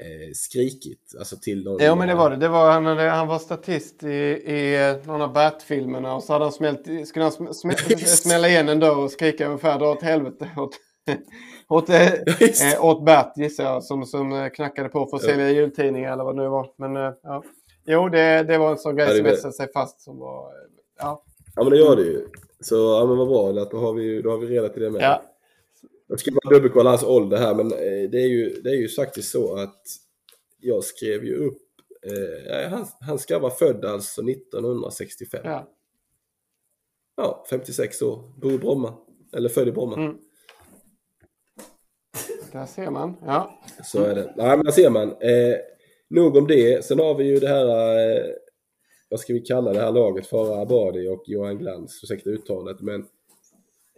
[0.02, 1.16] eh, skrikigt?
[1.20, 1.78] Alltså till någon...
[1.84, 2.36] Ja men det var det.
[2.36, 6.52] det var, han, han var statist i, i någon av Bert-filmerna och så hade han
[6.52, 7.70] smält, skulle han sm,
[8.06, 10.76] smälla igen en dörr och skrika ungefär dra åt helvete åt,
[11.68, 12.14] åt, eh,
[12.86, 16.42] åt Bert gissar jag som, som knackade på för att sälja jultidningar eller vad det
[16.42, 16.70] nu var.
[16.78, 17.44] Men, eh, ja.
[17.86, 20.52] Jo, det, det var en sån grej som etsade sig fast som var...
[21.00, 21.24] Ja.
[21.56, 22.28] ja, men det gör det ju.
[22.60, 23.66] Så ja, men vad bra.
[23.72, 25.02] Då har vi, då har vi reda till det med.
[25.02, 25.22] Ja.
[26.08, 28.88] Jag ska bara dubbelkolla hans ålder här, men eh, det är ju, det är ju
[28.88, 29.82] faktiskt så att
[30.60, 31.62] jag skrev ju upp
[32.02, 35.42] eh, han, han ska vara född alltså 1965.
[35.44, 35.74] Ja.
[37.16, 38.34] Ja, 56 år.
[38.42, 38.94] Bor i Bromma.
[39.34, 39.96] Eller född i Bromma.
[39.96, 40.18] Mm.
[42.52, 43.18] Där ser man.
[43.26, 43.60] Ja.
[43.84, 44.34] Så är det.
[44.36, 45.10] Nej, men där ser man.
[45.10, 45.56] Eh,
[46.10, 46.86] nog om det.
[46.86, 48.26] Sen har vi ju det här, eh,
[49.10, 50.28] vad ska vi kalla det här laget?
[50.28, 52.04] Farah Abadi och Johan Glans.
[52.04, 53.06] Ursäkta uttalet, men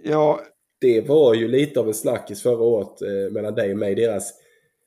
[0.04, 0.42] ja.
[0.82, 3.96] Det var ju lite av en snackis förra året eh, mellan dig och mig.
[3.96, 4.34] Deras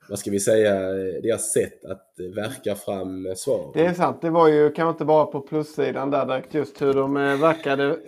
[0.08, 0.80] vad ska vi säga,
[1.22, 3.70] deras sätt att verka fram svar.
[3.74, 4.22] Det är sant.
[4.22, 7.98] Det var ju kanske inte bara på plussidan där direkt just hur de eh, verkade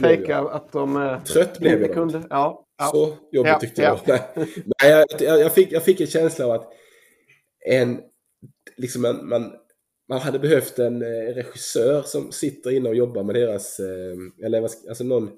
[0.00, 2.22] fejka att de eh, Trött blev jag kunde.
[2.30, 2.84] Ja, ja.
[2.84, 3.98] Så jobbigt ja, tyckte jag.
[4.04, 4.18] Ja.
[4.82, 6.72] Nej, jag, jag, fick, jag fick en känsla av att
[7.66, 8.00] en,
[8.76, 9.52] liksom en, man,
[10.08, 13.80] man hade behövt en eh, regissör som sitter inne och jobbar med deras,
[14.44, 15.30] eller alltså någon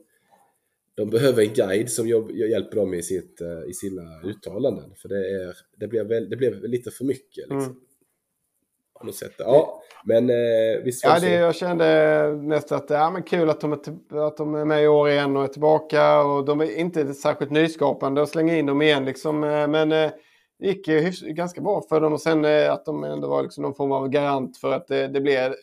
[1.01, 4.94] de behöver en guide som jobb, hjälper dem i, sitt, eh, i sina uttalanden.
[4.96, 7.36] För det, är, det, blev, väl, det blev lite för mycket.
[7.36, 7.59] Liksom.
[7.59, 7.76] Mm.
[9.05, 9.34] Något sätt.
[9.38, 13.72] Ja, men eh, visst Ja, det, jag kände mest att ja, men kul att de,
[13.72, 16.22] är att de är med i år igen och är tillbaka.
[16.22, 19.05] Och de är inte särskilt nyskapande att slänga in dem igen.
[19.05, 19.44] Liksom.
[19.44, 20.11] Eh, men eh,
[20.59, 20.86] det gick
[21.20, 22.12] ganska bra för dem.
[22.12, 25.09] Och sen eh, att de ändå var liksom någon form av garant för att det,
[25.09, 25.55] det blev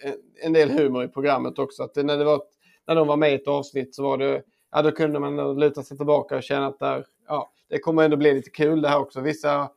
[0.43, 1.83] en, del humor i programmet också.
[1.83, 2.41] Att det, när, det var,
[2.87, 4.41] när de var med i ett avsnitt så var det
[4.71, 8.17] ja, då kunde man luta sig tillbaka och känna att där, ja, det kommer ändå
[8.17, 9.21] bli lite kul det här också.
[9.21, 9.69] Vissa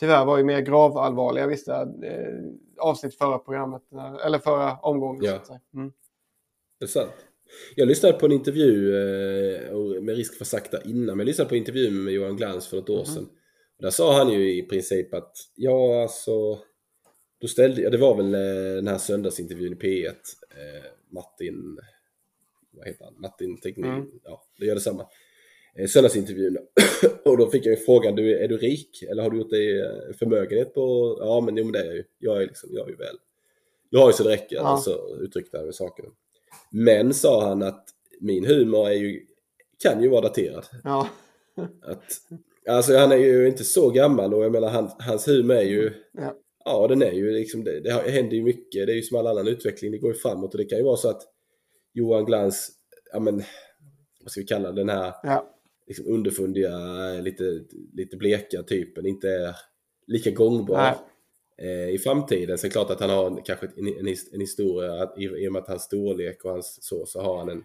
[0.00, 2.38] tyvärr var ju mer gravallvarliga vissa eh,
[2.78, 3.82] avsnitt förra programmet,
[4.24, 5.24] eller förra omgången.
[5.24, 5.40] Ja.
[5.44, 5.92] Så mm.
[6.78, 7.12] Det är sant.
[7.74, 11.54] Jag lyssnade på en intervju, eh, med risk för sakta innan, men jag lyssnade på
[11.54, 13.06] en intervju med Johan Glans för ett år mm.
[13.06, 13.28] sedan.
[13.76, 16.58] Och där sa han ju i princip att, ja alltså,
[17.40, 21.78] då ställde, ja, det var väl eh, den här söndagsintervjun i P1, eh, Martin
[22.76, 24.06] vad heter han, Martin Teknik, mm.
[24.24, 25.06] ja det gör detsamma.
[25.78, 26.58] Eh, söndagsintervjun
[27.24, 29.80] och då fick jag ju frågan, du, är du rik eller har du gjort dig
[29.80, 32.86] eh, förmögenhet på, ja men jo men det är jag ju, jag är liksom, jag
[32.86, 33.16] är ju väl,
[33.90, 34.62] jag har ju så det räcker, ja.
[34.62, 36.08] alltså uttryckte han med sakerna.
[36.70, 37.88] Men sa han att
[38.20, 39.26] min humor är ju,
[39.82, 40.64] kan ju vara daterad.
[40.84, 41.08] Ja.
[41.82, 42.04] att,
[42.68, 45.92] alltså han är ju inte så gammal och jag menar han, hans humor är ju,
[46.12, 46.34] ja.
[46.64, 49.26] ja den är ju liksom, det, det händer ju mycket, det är ju som all
[49.26, 51.22] annan utveckling, det går ju framåt och det kan ju vara så att
[51.94, 52.70] Johan Glans,
[53.12, 53.42] ja men,
[54.20, 55.54] vad ska vi kalla den här ja.
[55.86, 56.78] liksom underfundiga,
[57.20, 59.56] lite, lite bleka typen inte är
[60.06, 60.96] lika gångbar
[61.62, 62.58] eh, i framtiden.
[62.58, 65.52] Så är det klart att han har kanske en, en, en historia, i, i och
[65.52, 67.64] med att hans storlek och hans så, så har han en,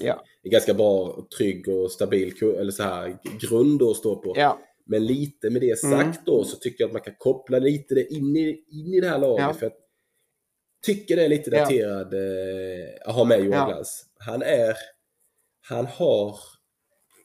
[0.00, 0.24] ja.
[0.42, 4.32] en ganska bra, trygg och stabil eller så här, grund att stå på.
[4.36, 4.58] Ja.
[4.86, 6.12] Men lite med det sagt mm.
[6.24, 9.08] då så tycker jag att man kan koppla lite det in i, in i det
[9.08, 9.44] här laget.
[9.46, 9.54] Ja.
[9.54, 9.79] För att
[10.82, 12.18] tycker det är lite daterad ja.
[12.18, 13.66] eh, att ha med Johan ja.
[13.66, 14.06] Glans.
[14.18, 14.76] Han är,
[15.68, 16.36] han har,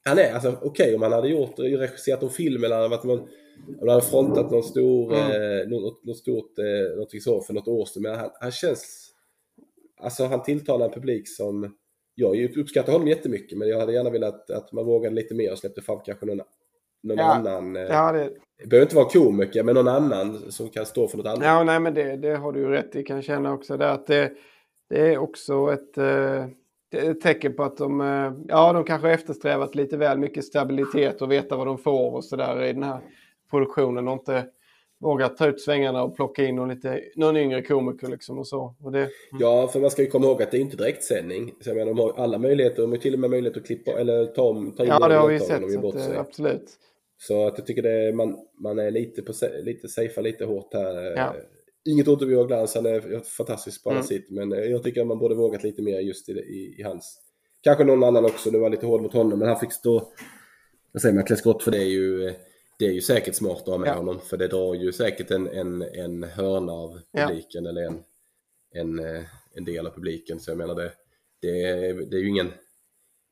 [0.05, 3.27] han är alltså okej okay, om han hade gjort, regisserat en film eller han hade,
[3.79, 5.31] han hade frontat någon stor, mm.
[5.31, 8.01] eh, något, något stort, eh, någonting så för något år sedan.
[8.01, 9.11] Men han, han känns,
[10.01, 11.75] alltså han tilltalar en publik som,
[12.17, 15.57] jag uppskattar honom jättemycket men jag hade gärna velat att man vågade lite mer och
[15.57, 16.41] släppte fram kanske någon
[17.05, 17.33] någon ja.
[17.33, 17.75] annan.
[17.75, 18.29] Eh, ja, det...
[18.57, 21.43] det behöver inte vara komiker, men någon annan som kan stå för något annat.
[21.43, 23.03] Ja, nej, men det, det har du ju rätt i.
[23.03, 24.31] kan känna också det att det,
[24.89, 26.45] det är också ett, eh,
[26.95, 31.31] ett tecken på att de, eh, ja, de kanske eftersträvat lite väl mycket stabilitet och
[31.31, 32.99] veta vad de får och sådär i den här
[33.49, 34.45] produktionen och inte
[34.99, 38.75] vågat ta ut svängarna och plocka in någon, lite, någon yngre komiker liksom och så.
[38.83, 39.11] Och det, mm.
[39.39, 41.53] Ja, för man ska ju komma ihåg att det är inte direktsändning.
[41.61, 43.91] Så jag menar, de har alla möjligheter, de har till och med möjlighet att klippa
[43.91, 45.71] eller ta, om, ta in Ja, det har vi sett.
[45.71, 46.79] Så att, absolut.
[47.17, 51.17] Så att jag tycker det, man, man är lite, på, lite safea lite hårt här.
[51.17, 51.35] Ja.
[51.85, 54.03] Inget ont om Johan Glans, han är fantastisk på mm.
[54.03, 54.29] sitt.
[54.29, 57.21] Men jag tycker att man borde vågat lite mer just i, i, i, hans.
[57.61, 59.39] Kanske någon annan också, nu var lite hård mot honom.
[59.39, 60.11] Men han fick stå,
[60.91, 62.33] vad säger man, klä skott för det är ju
[62.79, 63.93] det är ju säkert smart att ha med ja.
[63.93, 64.19] honom.
[64.19, 67.69] För det drar ju säkert en, en, en hörna av publiken ja.
[67.69, 68.03] eller en,
[68.73, 68.99] en,
[69.53, 70.39] en del av publiken.
[70.39, 70.91] Så jag menar det,
[71.41, 71.51] det,
[72.09, 72.51] det är ju ingen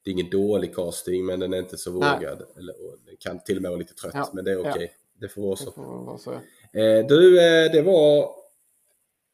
[0.04, 2.41] det är ingen dålig casting men den är inte så vågad.
[2.58, 2.76] Eller,
[3.06, 4.30] den kan till och med vara lite trött ja.
[4.34, 4.72] men det är okej.
[4.72, 4.84] Okay.
[4.84, 4.89] Ja.
[5.20, 5.72] Det får vara så.
[5.72, 6.32] Får vara så.
[6.32, 8.30] Eh, du, eh, det var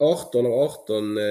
[0.03, 1.24] 18 av 18 eh,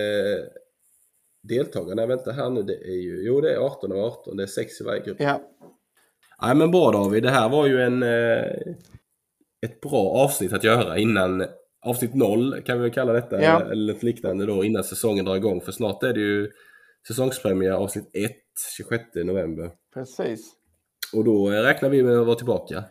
[1.43, 1.95] deltagare.
[1.95, 4.47] Nej vänta här nu, det är ju, jo det är 18 av 18, det är
[4.47, 5.17] 6 i varje grupp.
[5.21, 5.41] Ja.
[6.43, 8.75] Nej men bra David, det här var ju en eh,
[9.67, 11.45] ett bra avsnitt att göra innan
[11.81, 13.71] avsnitt 0 kan vi väl kalla detta ja.
[13.71, 16.51] eller liknande då innan säsongen drar igång för snart är det ju
[17.09, 18.33] säsongspremiär avsnitt 1
[18.77, 19.71] 26 november.
[19.95, 20.53] Precis.
[21.15, 22.85] Och då räknar vi med att vara tillbaka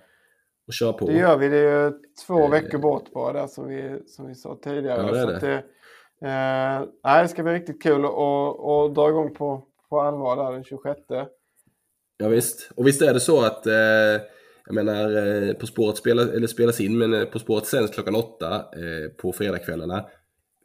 [0.67, 1.05] och köra på.
[1.05, 1.49] Det gör vi.
[1.49, 1.93] Det är
[2.27, 2.51] två eh.
[2.51, 5.01] veckor bort bara där som vi, som vi sa tidigare.
[5.01, 5.39] Ja, det är det.
[5.39, 5.63] det.
[7.03, 10.99] nej, det ska bli riktigt kul att dra igång på, på allvar där den 26.
[12.17, 12.71] Ja, visst.
[12.75, 13.73] Och visst är det så att eh,
[14.67, 18.15] jag menar eh, På spåret spelas, eller spelas in men eh, På spåret sänds klockan
[18.15, 20.05] åtta eh, på fredagskvällarna.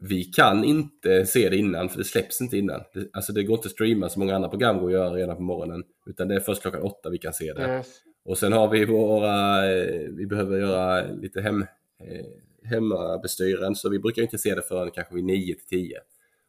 [0.09, 2.81] Vi kan inte se det innan för det släpps inte innan.
[2.95, 5.37] Det, alltså det går inte att streama som många andra program går att göra redan
[5.37, 5.85] på morgonen.
[6.07, 7.63] Utan det är först klockan åtta vi kan se det.
[7.63, 7.87] Yes.
[8.25, 11.63] Och sen har vi våra, eh, vi behöver göra lite hem,
[12.01, 12.27] eh,
[12.65, 15.99] hemmabestyren så vi brukar inte se det förrän kanske vid 9 till 10.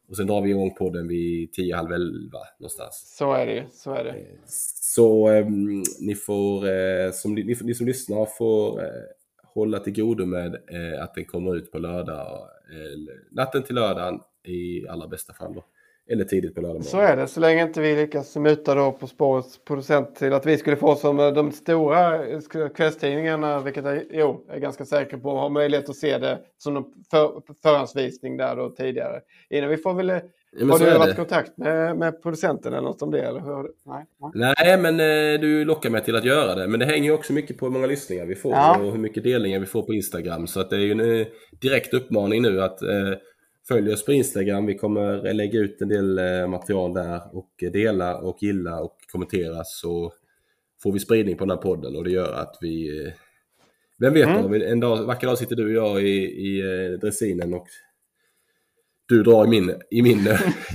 [0.10, 3.16] Och sen drar vi igång podden vid 10, halv 11 någonstans.
[3.18, 4.16] Så är det så är det.
[4.82, 5.46] Så eh,
[6.00, 8.88] ni får, eh, som, ni, ni, som lyssnar får eh,
[9.54, 14.20] hålla till godo med eh, att den kommer ut på lördag, eh, natten till lördagen
[14.44, 15.54] i allra bästa fall.
[15.54, 15.66] Då.
[16.10, 19.08] Eller tidigt på lördag Så är det, så länge inte vi lyckas muta då På
[19.08, 24.04] spårets producent till att vi skulle få som eh, de stora eh, kvällstidningarna, vilket jag
[24.12, 28.56] jo, är ganska säker på, har möjlighet att se det som en för, förhandsvisning där
[28.56, 29.22] då tidigare.
[29.50, 30.22] Innan vi får väl
[30.56, 33.22] Ja, har du varit i kontakt med, med producenten eller något om det?
[33.22, 33.72] Eller hur?
[33.84, 34.78] Nej, Nej.
[34.78, 36.68] men eh, du lockar mig till att göra det.
[36.68, 38.80] Men det hänger ju också mycket på hur många lyssningar vi får ja.
[38.80, 40.48] och hur mycket delningar vi får på Instagram.
[40.48, 41.28] Så att det är ju en eh,
[41.62, 43.14] direkt uppmaning nu att eh,
[43.68, 44.66] följ oss på Instagram.
[44.66, 49.64] Vi kommer lägga ut en del eh, material där och dela och gilla och kommentera
[49.64, 50.14] så
[50.84, 53.06] får vi spridning på den här podden och det gör att vi...
[53.06, 53.14] Eh,
[53.98, 54.62] vem vet, mm.
[54.62, 57.68] en dag, vacker dag sitter du och jag i, i eh, dressinen och
[59.06, 60.28] du drar i min, i min,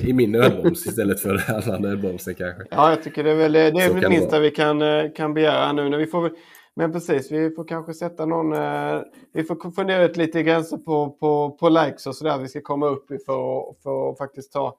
[0.06, 2.64] i min nödbroms istället för den andra nödbromsen kanske.
[2.70, 5.34] Ja, jag tycker det är väl det, är väl det minsta vi kan, eh, kan
[5.34, 5.88] begära nu.
[5.88, 6.32] När vi får,
[6.76, 8.52] men precis, vi får kanske sätta någon...
[8.52, 9.00] Eh,
[9.32, 12.86] vi får fundera ut lite gränser på, på, på likes och sådär vi ska komma
[12.86, 14.78] upp i för, för att faktiskt ta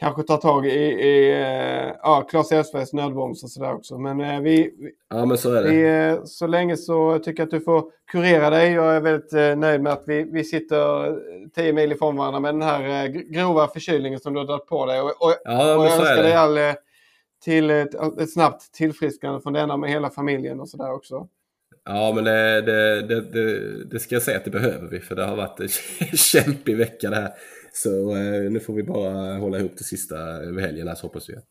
[0.00, 3.98] kanske ta tag i, i eh, ja, Claes Elfsbergs nödbroms och sådär också.
[3.98, 4.72] Men eh, vi,
[5.10, 5.62] ja, men så, är.
[5.62, 8.72] Vi, eh, så länge så tycker jag att du får kurera dig.
[8.72, 11.16] Jag är väldigt nöjd med att vi, vi sitter
[11.54, 15.00] 10 mil ifrån varandra med den här grova förkylningen som du har dragit på dig.
[15.00, 16.58] Och, och, ja, och jag önskar dig all,
[17.44, 21.28] till ett, ett, snabbt tillfrisknande från denna med hela familjen och sådär också.
[21.84, 25.24] Ja, men det, det, det, det, ska jag säga att det behöver vi för det
[25.24, 25.68] har varit en
[26.16, 27.32] kämpig vecka det här.
[27.72, 31.30] Så eh, nu får vi bara hålla ihop det sista över helgen här så hoppas
[31.30, 31.46] vi att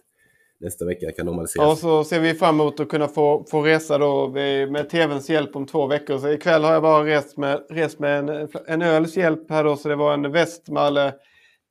[0.60, 1.66] nästa vecka kan normaliseras.
[1.68, 4.30] Ja, så ser vi fram emot att kunna få, få resa då
[4.72, 6.18] med tvns hjälp om två veckor.
[6.18, 9.76] Så ikväll har jag bara rest med, rest med en, en öls hjälp här då,
[9.76, 11.14] så det var en Westmalle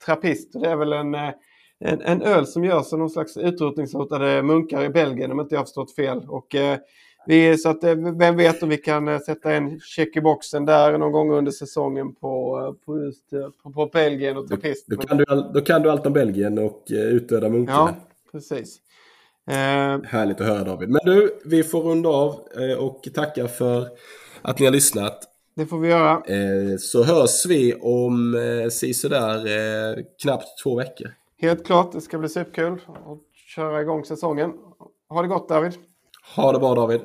[0.05, 0.53] Trappist.
[0.53, 1.31] Det är väl en, eh,
[1.85, 5.61] en, en öl som görs av någon slags utrotningshotade munkar i Belgien om inte jag
[5.61, 6.19] har förstått fel.
[6.29, 6.79] Och, eh,
[7.29, 10.65] vi, så att, eh, vem vet om vi kan eh, sätta en check i boxen
[10.65, 13.31] där någon gång under säsongen på, eh, på, just,
[13.63, 14.87] på, på Belgien och Trappist.
[14.87, 15.25] Då, då, kan du,
[15.55, 17.79] då kan du allt om Belgien och utdöda munkarna.
[17.79, 17.95] Ja,
[18.33, 18.79] precis.
[20.05, 20.89] Härligt att höra David.
[20.89, 22.41] Men du, vi får runda av
[22.79, 23.89] och tacka för
[24.43, 25.19] att ni har lyssnat.
[25.55, 26.23] Det får vi göra.
[26.79, 28.37] Så hörs vi om
[28.95, 31.09] sådär eh, knappt två veckor.
[31.39, 34.53] Helt klart, det ska bli superkul att köra igång säsongen.
[35.09, 35.73] Ha det gott David.
[36.37, 37.01] Ha det bra David.